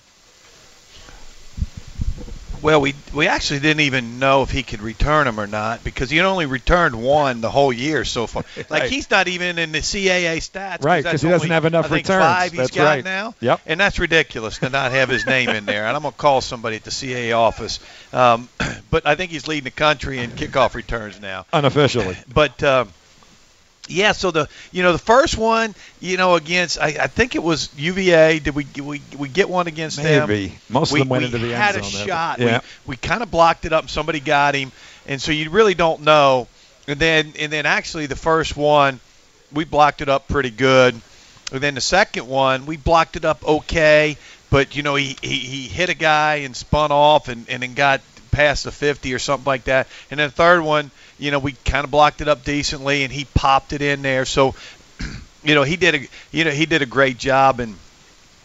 [2.65, 6.09] Well, we we actually didn't even know if he could return them or not because
[6.09, 8.43] he only returned one the whole year so far.
[8.57, 8.91] Like Right.
[8.91, 10.83] he's not even in the CAA stats.
[10.83, 12.25] Right, because he doesn't have enough I think returns.
[12.25, 13.05] Five he's That's got right.
[13.05, 13.35] now.
[13.41, 13.61] Yep.
[13.67, 15.85] And that's ridiculous to not have his name in there.
[15.87, 17.81] And I'm gonna call somebody at the CAA office.
[18.15, 18.49] Um,
[18.91, 21.45] but I think he's leading the country in kickoff returns now.
[21.53, 22.17] Unofficially.
[22.33, 22.87] But uh,
[23.87, 27.43] Yeah, so the you know the first one, you know, against I, I think it
[27.43, 28.39] was UVA.
[28.39, 30.29] Did we we we get one against them?
[30.29, 30.55] Maybe.
[30.71, 32.39] Most of we, them went we into the end had zone a there, but- shot.
[32.39, 32.61] yeah.
[32.87, 34.73] We, we kind of blocked it up, and somebody got him,
[35.07, 36.49] and so you really don't know.
[36.89, 39.01] And then and then actually the first one,
[39.53, 40.99] we blocked it up pretty good.
[41.53, 44.17] And then the second one, we blocked it up okay,
[44.51, 47.75] but you know he he, he hit a guy and spun off and and then
[47.75, 49.87] got past the 50 or something like that.
[50.11, 53.13] And then the third one, you know, we kind of blocked it up decently and
[53.13, 54.25] he popped it in there.
[54.25, 54.55] So,
[55.45, 56.01] you know, he did a
[56.33, 57.77] you know he did a great job and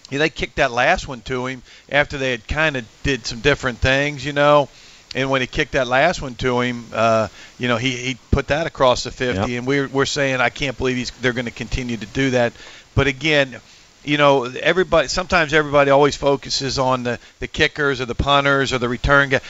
[0.09, 1.61] yeah, they kicked that last one to him
[1.91, 4.67] after they had kind of did some different things, you know.
[5.15, 8.47] And when he kicked that last one to him, uh, you know, he, he put
[8.49, 9.57] that across the 50, Yep.
[9.59, 12.53] and we're we're saying I can't believe he's they're going to continue to do that.
[12.95, 13.55] But again,
[14.03, 18.77] you know, everybody sometimes everybody always focuses on the the kickers or the punters or
[18.77, 19.41] the return guy.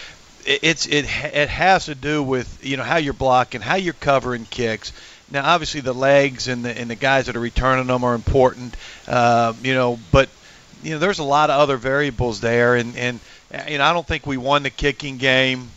[0.46, 3.94] It, it's it it has to do with you know how you're blocking, how you're
[3.94, 4.92] covering kicks.
[5.32, 8.76] Now, obviously, the legs and the and the guys that are returning them are important,
[9.08, 10.30] uh, you know, but
[10.84, 13.20] you know, there's a lot of other variables there, and and
[13.68, 15.70] you know, I don't think we won the kicking game.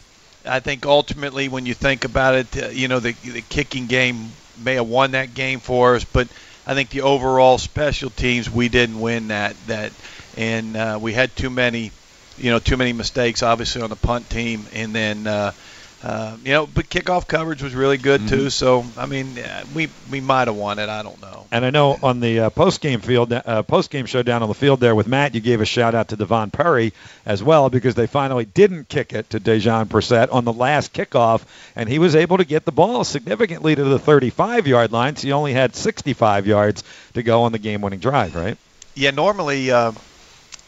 [0.45, 4.31] I think ultimately, when you think about it, uh, you know, the the kicking game
[4.63, 6.29] may have won that game for us, but
[6.67, 9.93] I think the overall special teams we didn't win that that,
[10.37, 11.91] and uh, we had too many,
[12.43, 15.27] you know, too many mistakes obviously on the punt team, and then.
[15.27, 15.53] Uh,
[16.05, 18.51] uh, you know, but kickoff coverage was really good too.
[18.51, 20.89] So I mean, uh, we we might have won it.
[20.89, 21.47] I don't know.
[21.53, 24.49] And I know on the uh, post game field, uh, post game show down on
[24.49, 26.93] the field there with Matt, you gave a shout out to Devon Perry
[27.25, 31.43] as well because they finally didn't kick it to Dejon Brissett on the last kickoff,
[31.77, 35.15] and he was able to get the ball significantly to the 35 yard line.
[35.15, 36.83] So he only had 65 yards
[37.15, 38.59] to go on the game winning drive, right?
[38.97, 39.93] Yeah, normally uh,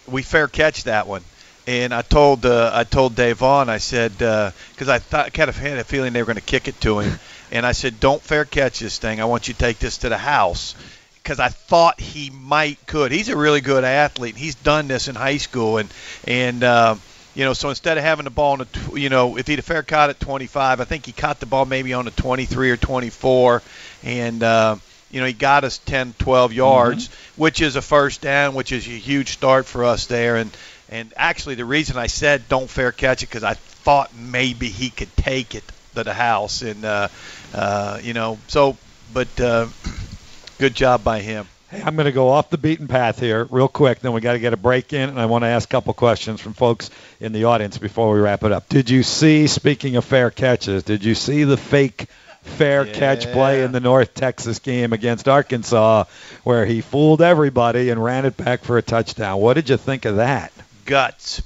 [0.07, 1.23] we fair catch that one.
[1.67, 5.79] And I told uh, I told Devon, I said because I thought kind of had
[5.79, 7.19] a feeling they were going to kick it to him,
[7.53, 9.21] and I said, "Don't fair catch this thing.
[9.21, 10.75] I want you to take this to the house."
[11.15, 13.11] Because I thought he might could.
[13.11, 14.37] He's a really good athlete.
[14.37, 15.89] He's done this in high school, and
[16.27, 16.97] and uh,
[17.35, 19.57] you know, so instead of having the ball in the, tw- you know, if he'd
[19.57, 22.71] have fair caught at 25, I think he caught the ball maybe on the 23
[22.71, 23.63] or 24,
[24.05, 24.77] and uh,
[25.11, 28.87] you know, he got us 10, 12 yards, which is a first down, which is
[28.87, 30.37] a huge start for us there.
[30.37, 30.51] And
[30.95, 34.91] and actually, the reason I said don't fair catch it because I thought maybe he
[34.91, 35.65] could take it
[35.97, 37.09] to the house, and uh,
[37.53, 38.77] uh, you know, so
[39.13, 39.67] but uh,
[40.59, 41.49] good job by him.
[41.69, 43.99] Hey, I'm going to go off the beaten path here real quick.
[43.99, 45.93] Then we got to get a break in, and I want to ask a couple
[45.95, 48.69] questions from folks in the audience before we wrap it up.
[48.69, 49.49] Did you see?
[49.49, 52.07] Speaking of fair catches, did you see the fake?
[52.43, 56.05] Fair catch play in the North Texas game against Arkansas,
[56.43, 59.41] where he fooled everybody and ran it back for a touchdown.
[59.41, 60.53] What did you think of that?
[60.85, 61.43] Guts.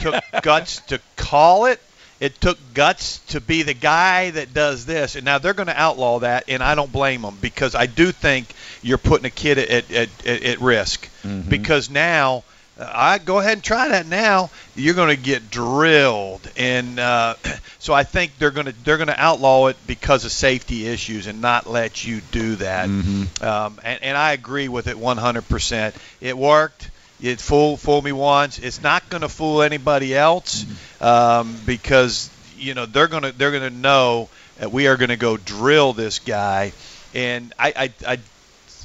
[0.00, 1.80] took guts to call it.
[2.20, 5.14] It took guts to be the guy that does this.
[5.14, 8.10] And now they're going to outlaw that, and I don't blame them because I do
[8.10, 8.48] think
[8.82, 11.08] you're putting a kid at, at, at, at risk.
[11.48, 12.42] Because now,
[12.78, 14.50] uh, I go ahead and try that now.
[14.74, 17.34] You're going to get drilled, and uh,
[17.78, 21.26] so I think they're going to they're going to outlaw it because of safety issues
[21.28, 22.86] and not let you do that.
[22.86, 25.94] Um, and, and I agree with it 100%.
[26.20, 26.90] It worked.
[27.20, 28.58] It fool fooled me once.
[28.58, 30.64] It's not going to fool anybody else
[31.00, 35.16] um, because you know they're going to they're to know that we are going to
[35.16, 36.72] go drill this guy.
[37.14, 38.18] And I, I, I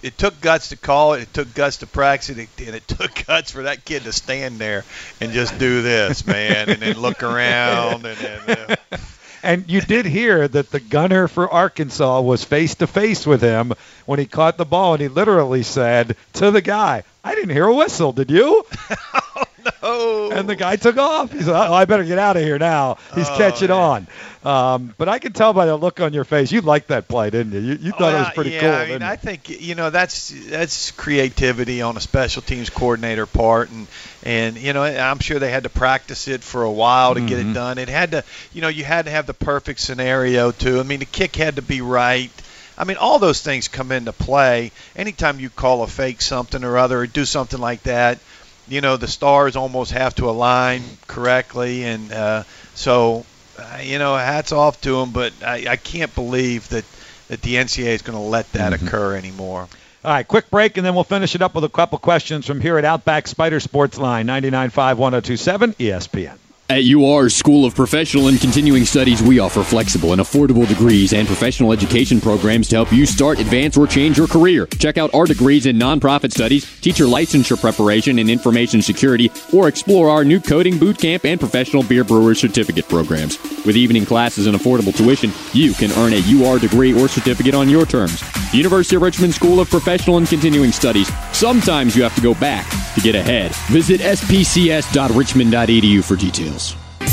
[0.02, 1.24] it took guts to call it.
[1.24, 4.60] It took guts to practice it, and it took guts for that kid to stand
[4.60, 4.84] there
[5.22, 8.58] and just do this, man, and then look around and then.
[8.92, 8.98] Uh,
[9.44, 13.74] And you did hear that the gunner for Arkansas was face to face with him
[14.06, 17.68] when he caught the ball, and he literally said to the guy, "I didn't hear
[17.68, 18.14] a whistle.
[18.14, 18.66] Did you?"
[19.84, 20.32] oh.
[20.32, 21.32] And the guy took off.
[21.32, 22.98] He said, oh, "I better get out of here now.
[23.14, 24.08] He's Oh, catching on."
[24.44, 27.30] Um, but I could tell by the look on your face, you liked that play,
[27.30, 27.60] didn't you?
[27.60, 28.70] You, you thought it was pretty yeah, cool.
[28.72, 33.70] I mean, I think you know that's that's creativity on a special teams coordinator part,
[33.70, 33.88] and
[34.24, 37.40] and you know I'm sure they had to practice it for a while to get
[37.40, 37.54] it Mhm.
[37.54, 37.78] done.
[37.78, 38.24] It had to,
[38.54, 40.80] you know, you had to have the perfect scenario too.
[40.80, 42.32] I mean, the kick had to be right.
[42.78, 44.72] I mean, all those things come into play.
[44.96, 48.18] Anytime you call a fake something or other, or do something like that,
[48.68, 52.44] you know, the stars almost have to align correctly, and uh,
[52.76, 53.26] so
[53.58, 55.12] uh, you know, hats off to them.
[55.12, 56.86] But I, I can't believe that
[57.28, 59.68] that the NCAA is going to let that occur anymore.
[60.06, 62.60] All right, quick break, and then we'll finish it up with a couple questions from
[62.60, 66.38] here at Outback Spider Sports Line, 99.5 1027 ESPN.
[66.70, 71.28] At UR School of Professional and Continuing Studies, we offer flexible and affordable degrees and
[71.28, 74.66] professional education programs to help you start, advance, or change your career.
[74.80, 80.10] Check out our degrees in nonprofit studies, teacher licensure preparation, and information security, or explore
[80.10, 83.38] our new coding boot camp and professional beer brewer certificate programs.
[83.66, 87.70] With evening classes and affordable tuition, you can earn a UR degree or certificate on
[87.70, 88.24] your terms.
[88.54, 91.12] University of Richmond School of Professional and Continuing Studies.
[91.34, 93.54] Sometimes you have to go back to get ahead.
[93.68, 96.63] Visit spcs.richmond.edu for details.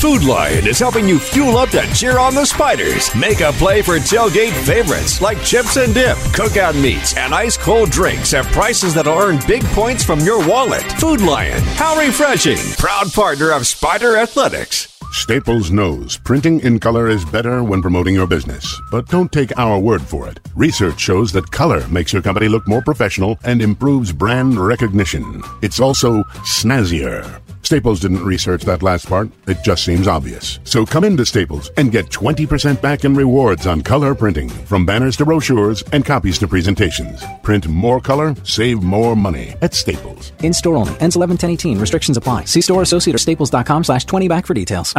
[0.01, 3.14] Food Lion is helping you fuel up to cheer on the Spiders.
[3.14, 7.90] Make a play for tailgate favorites like chips and dip, cookout meats, and ice cold
[7.90, 10.90] drinks at prices that'll earn big points from your wallet.
[10.98, 12.57] Food Lion, how refreshing!
[12.78, 14.89] Proud partner of Spider Athletics.
[15.12, 18.80] Staples knows printing in color is better when promoting your business.
[18.92, 20.38] But don't take our word for it.
[20.54, 25.42] Research shows that color makes your company look more professional and improves brand recognition.
[25.62, 27.40] It's also snazzier.
[27.62, 29.30] Staples didn't research that last part.
[29.46, 30.58] It just seems obvious.
[30.64, 35.16] So come into Staples and get 20% back in rewards on color printing, from banners
[35.18, 37.22] to brochures and copies to presentations.
[37.42, 40.32] Print more color, save more money at Staples.
[40.42, 40.98] In store only.
[41.00, 41.78] Ends 11 10 18.
[41.78, 42.46] Restrictions apply.
[42.46, 44.92] See store associate or staples.com slash 20 back for details.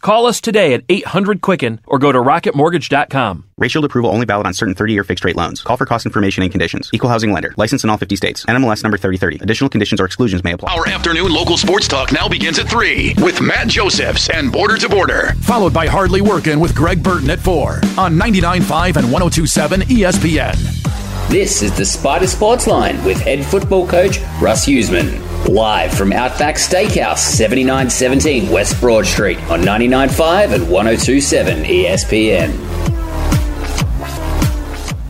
[0.00, 3.44] Call us today at 800 Quicken or go to rocketmortgage.com.
[3.58, 5.60] Rate Shield approval only valid on certain 30-year fixed rate loans.
[5.60, 6.88] Call for cost information and conditions.
[6.92, 7.52] Equal housing lender.
[7.56, 8.44] License in all 50 states.
[8.46, 9.42] NMLS number 3030.
[9.42, 10.72] Additional conditions or exclusions may apply.
[10.72, 14.88] Our afternoon local sports talk now begins at 3 with Matt Josephs and Border to
[14.88, 15.34] Border.
[15.40, 21.28] Followed by Hardly Working with Greg Burton at 4 on 99.5 and 102.7 ESPN.
[21.28, 25.27] This is the Spider Sports Line with head football coach Russ Huesman.
[25.46, 32.78] Live from Outback Steakhouse, 7917 West Broad Street on 99.5 and 102.7 ESPN.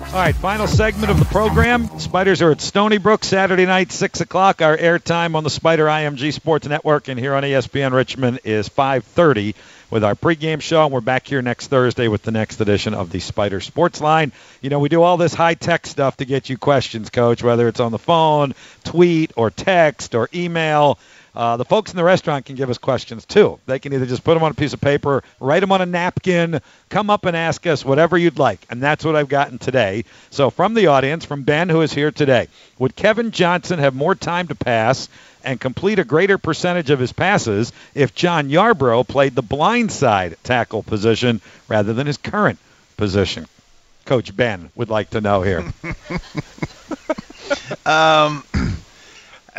[0.09, 1.87] All right, final segment of the program.
[1.99, 4.63] Spiders are at Stony Brook Saturday night, 6 o'clock.
[4.63, 9.55] Our airtime on the Spider IMG Sports Network and here on ESPN Richmond is 5.30
[9.91, 10.85] with our pregame show.
[10.85, 14.33] And we're back here next Thursday with the next edition of the Spider Sports Line.
[14.61, 17.81] You know, we do all this high-tech stuff to get you questions, Coach, whether it's
[17.81, 20.99] on the phone, tweet, or text, or email.
[21.35, 23.61] Uh, the folks in the restaurant can give us questions too.
[23.67, 25.87] They can either just put them on a piece of paper, write them on a
[25.87, 28.59] napkin, come up and ask us whatever you'd like.
[28.71, 30.05] And that's what I've gotten today.
[30.31, 34.17] So, from the audience, from Ben, who is here today, would Kevin Johnson have more
[34.17, 35.09] time to pass
[35.49, 40.37] and complete a greater percentage of his passes if John Yarbrough played the blind side
[40.43, 42.59] tackle position rather than his current
[42.99, 43.47] position?
[44.05, 45.61] Coach Ben would like to know here.
[47.87, 48.45] um,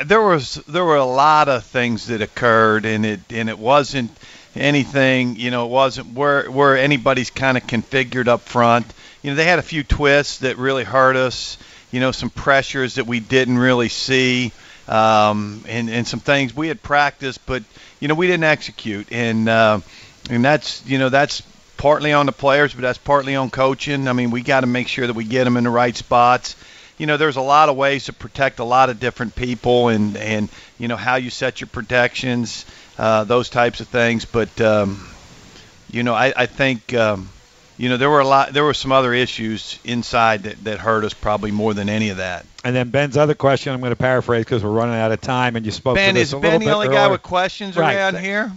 [0.05, 4.11] there was there were a lot of things that occurred, and it and it wasn't
[4.55, 5.37] anything.
[5.37, 8.85] You know, it wasn't where where anybody's kind of configured up front.
[9.23, 11.57] You know, they had a few twists that really hurt us.
[11.91, 14.51] You know, some pressures that we didn't really see,
[14.89, 17.63] um, and and some things we had practiced, but
[17.99, 19.79] you know we didn't execute, and uh,
[20.29, 21.41] and that's you know that's
[21.77, 24.07] partly on the players, but that's partly on coaching.
[24.07, 26.55] I mean, we got to make sure that we get them in the right spots
[26.99, 30.17] you know, there's a lot of ways to protect a lot of different people, and
[30.17, 32.65] and you know how you set your protections,
[32.97, 34.25] uh, those types of things.
[34.25, 35.07] But um,
[35.89, 37.29] you know, I, I think um,
[37.79, 41.03] you know there were a lot, there were some other issues inside that, that hurt
[41.05, 42.45] us probably more than any of that.
[42.63, 45.55] And then Ben's other question, I'm going to paraphrase because we're running out of time,
[45.55, 47.23] and you spoke ben, to this is a Ben little the only bit guy with
[47.23, 47.95] questions Right.
[47.95, 48.51] around here?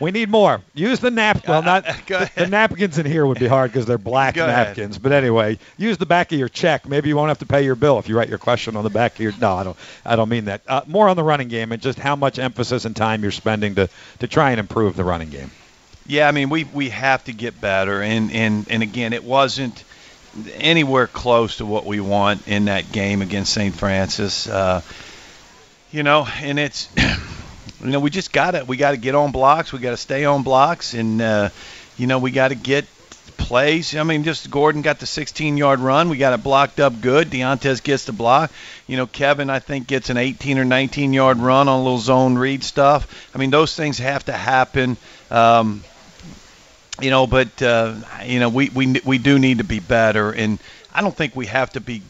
[0.00, 0.62] We need more.
[0.74, 1.44] Use the nap.
[1.46, 4.68] Well, not Go the napkins in here would be hard because they're black Go ahead.
[4.68, 4.96] napkins.
[4.98, 6.88] But anyway, use the back of your check.
[6.88, 8.90] Maybe you won't have to pay your bill if you write your question on the
[8.90, 9.32] back of your.
[9.38, 9.76] No, I don't.
[10.04, 10.62] I don't mean that.
[10.66, 13.74] Uh, more on the running game and just how much emphasis and time you're spending
[13.74, 13.90] to
[14.20, 15.50] to try and improve the running game.
[16.06, 19.84] Yeah, I mean we we have to get better, and and and again, it wasn't
[20.54, 23.74] anywhere close to what we want in that game against St.
[23.74, 24.46] Francis.
[24.48, 24.82] Uh,
[25.90, 26.88] you know, and it's
[27.80, 29.96] you know we just got to we got to get on blocks, we got to
[29.96, 31.50] stay on blocks, and uh,
[31.96, 32.86] you know we got to get
[33.40, 33.96] plays.
[33.96, 36.08] I mean, just Gordon got the 16-yard run.
[36.08, 37.30] We got it blocked up good.
[37.30, 38.52] Deontez gets the block.
[38.86, 42.36] You know, Kevin I think gets an 18 or 19-yard run on a little zone
[42.38, 43.30] read stuff.
[43.34, 44.96] I mean, those things have to happen.
[45.30, 45.82] Um,
[47.00, 50.58] you know, but uh, you know, we, we we do need to be better, and
[50.94, 52.02] I don't think we have to be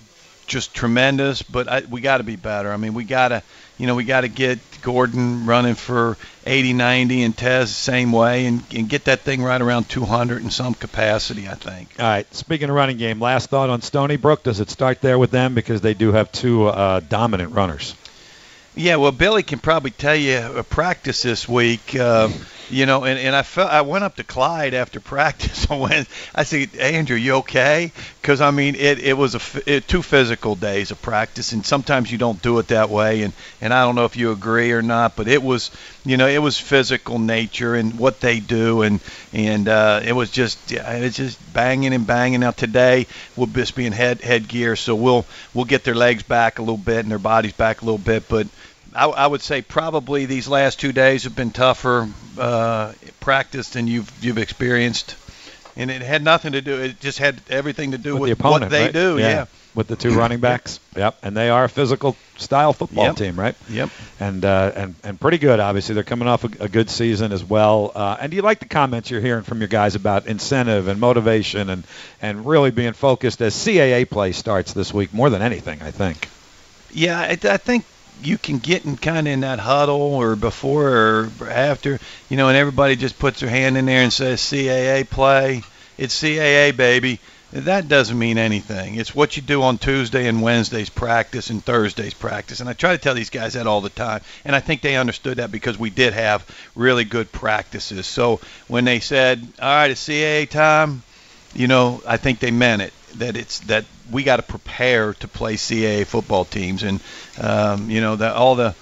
[0.51, 2.72] just tremendous, but I, we got to be better.
[2.72, 3.43] I mean, we got to,
[3.81, 8.12] you know, we got to get Gordon running for 80, 90, and Tez the same
[8.12, 11.49] way, and, and get that thing right around 200 in some capacity.
[11.49, 11.89] I think.
[11.99, 12.35] All right.
[12.35, 14.43] Speaking of running game, last thought on Stony Brook.
[14.43, 17.95] Does it start there with them because they do have two uh, dominant runners?
[18.76, 21.97] Yeah, well, Billy can probably tell you a practice this week.
[21.97, 22.28] Uh,
[22.71, 25.71] you know, and, and I felt I went up to Clyde after practice.
[25.71, 26.09] I went.
[26.35, 27.93] I said, hey, Andrew, you okay?
[28.21, 32.11] Because I mean, it, it was a it, two physical days of practice, and sometimes
[32.11, 33.23] you don't do it that way.
[33.23, 35.71] And and I don't know if you agree or not, but it was,
[36.05, 39.01] you know, it was physical nature and what they do, and
[39.33, 42.41] and uh, it was just it's just banging and banging.
[42.41, 43.07] Now today
[43.37, 46.77] we'll just be in head headgear, so we'll we'll get their legs back a little
[46.77, 48.47] bit and their bodies back a little bit, but
[48.95, 53.86] I, I would say probably these last two days have been tougher uh, practice than
[53.86, 55.16] you've you've experienced,
[55.76, 56.80] and it had nothing to do.
[56.80, 58.93] It just had everything to do with, with the opponent, what they right?
[58.93, 59.18] do.
[59.18, 59.47] Yeah.
[59.72, 63.16] With the two running backs, yep, and they are a physical style football Yep.
[63.16, 63.55] team, right?
[63.68, 63.91] Yep.
[64.18, 65.61] And uh, and and pretty good.
[65.61, 67.93] Obviously, they're coming off a, a good season as well.
[67.95, 70.99] Uh, and do you like the comments you're hearing from your guys about incentive and
[70.99, 71.84] motivation and
[72.20, 75.80] and really being focused as CAA play starts this week more than anything?
[75.82, 76.28] I think.
[76.93, 77.84] Yeah, I, I think
[78.23, 81.99] you can get in kind of in that huddle or before or after,
[82.29, 85.62] you know, and everybody just puts their hand in there and says CAA play.
[85.99, 87.21] It's CAA, baby.
[87.53, 88.95] That doesn't mean anything.
[88.95, 92.61] It's what you do on Tuesday and Wednesday's practice and Thursday's practice.
[92.61, 94.21] And I try to tell these guys that all the time.
[94.45, 96.47] And I think they understood that because we did have
[96.77, 98.07] really good practices.
[98.07, 101.03] So when they said, all right, it's CAA time,
[101.53, 102.93] you know, I think they meant it.
[103.17, 107.01] That it's that we got to prepare to play CAA football teams, and
[107.41, 108.75] um, you know that all the,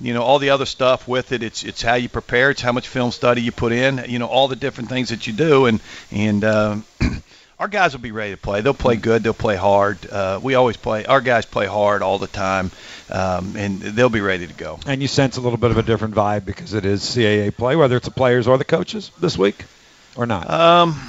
[0.00, 1.42] you know all the other stuff with it.
[1.42, 2.50] It's it's how you prepare.
[2.50, 4.04] It's how much film study you put in.
[4.08, 5.80] You know all the different things that you do, and
[6.10, 6.84] and um,
[7.58, 8.60] our guys will be ready to play.
[8.60, 9.22] They'll play good.
[9.22, 9.98] They'll play hard.
[10.10, 11.04] Uh, we always play.
[11.04, 12.72] Our guys play hard all the time,
[13.10, 14.80] um, and they'll be ready to go.
[14.86, 17.76] And you sense a little bit of a different vibe because it is CAA play,
[17.76, 19.64] whether it's the players or the coaches this week,
[20.16, 20.50] or not.
[20.50, 21.00] Um,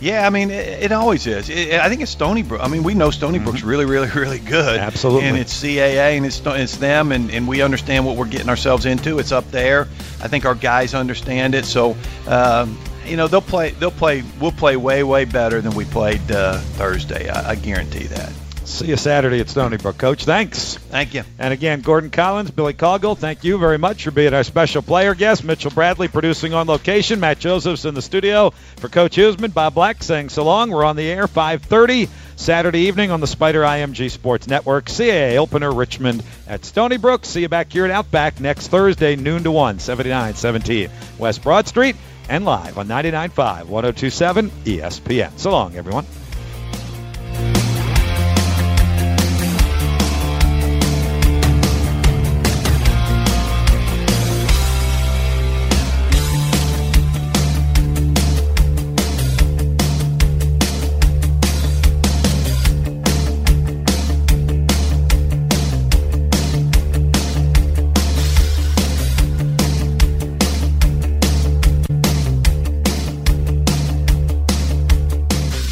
[0.00, 1.50] yeah, I mean, it, it always is.
[1.50, 2.62] It, I think it's Stony Brook.
[2.62, 4.78] I mean, we know Stony Brook's really, really, really good.
[4.78, 4.84] Mm-hmm.
[4.84, 5.28] Absolutely.
[5.28, 8.86] And it's CAA, and it's it's them, and, and we understand what we're getting ourselves
[8.86, 9.18] into.
[9.18, 9.82] It's up there.
[10.22, 11.66] I think our guys understand it.
[11.66, 11.96] So,
[12.26, 13.70] um, you know, they'll play.
[13.72, 14.22] They'll play.
[14.40, 17.28] We'll play way, way better than we played uh, Thursday.
[17.28, 18.32] I, I guarantee that.
[18.70, 20.24] See you Saturday at Stony Brook, Coach.
[20.24, 20.76] Thanks.
[20.76, 21.24] Thank you.
[21.38, 25.14] And again, Gordon Collins, Billy Coggle, thank you very much for being our special player
[25.14, 25.44] guest.
[25.44, 27.20] Mitchell Bradley producing on location.
[27.20, 29.52] Matt Josephs in the studio for Coach Huesman.
[29.52, 30.70] Bob Black saying so long.
[30.70, 34.86] We're on the air 5:30 Saturday evening on the Spider IMG Sports Network.
[34.86, 37.26] CAA opener Richmond at Stony Brook.
[37.26, 41.96] See you back here at Outback next Thursday, noon to 1, 7917 West Broad Street,
[42.28, 45.38] and live on 99.5, 1027 ESPN.
[45.38, 46.06] So long, everyone.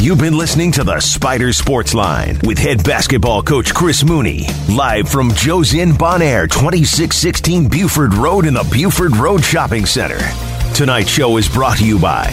[0.09, 5.07] You've been listening to the Spider Sports Line with head basketball coach Chris Mooney, live
[5.07, 10.19] from Joe's Inn Bon Air, 2616 Buford Road in the Buford Road Shopping Center.
[10.73, 12.25] Tonight's show is brought to you by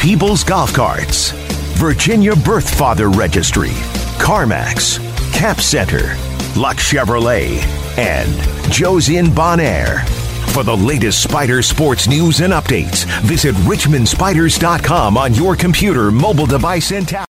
[0.00, 1.30] People's Golf Carts,
[1.78, 3.70] Virginia Birth Father Registry,
[4.18, 4.98] CarMax,
[5.32, 6.16] Cap Center,
[6.58, 7.58] Lux Chevrolet,
[7.96, 10.04] and Joe's Inn Bon Air.
[10.52, 16.90] For the latest Spider sports news and updates, visit RichmondSpiders.com on your computer, mobile device,
[16.90, 17.28] and tablet.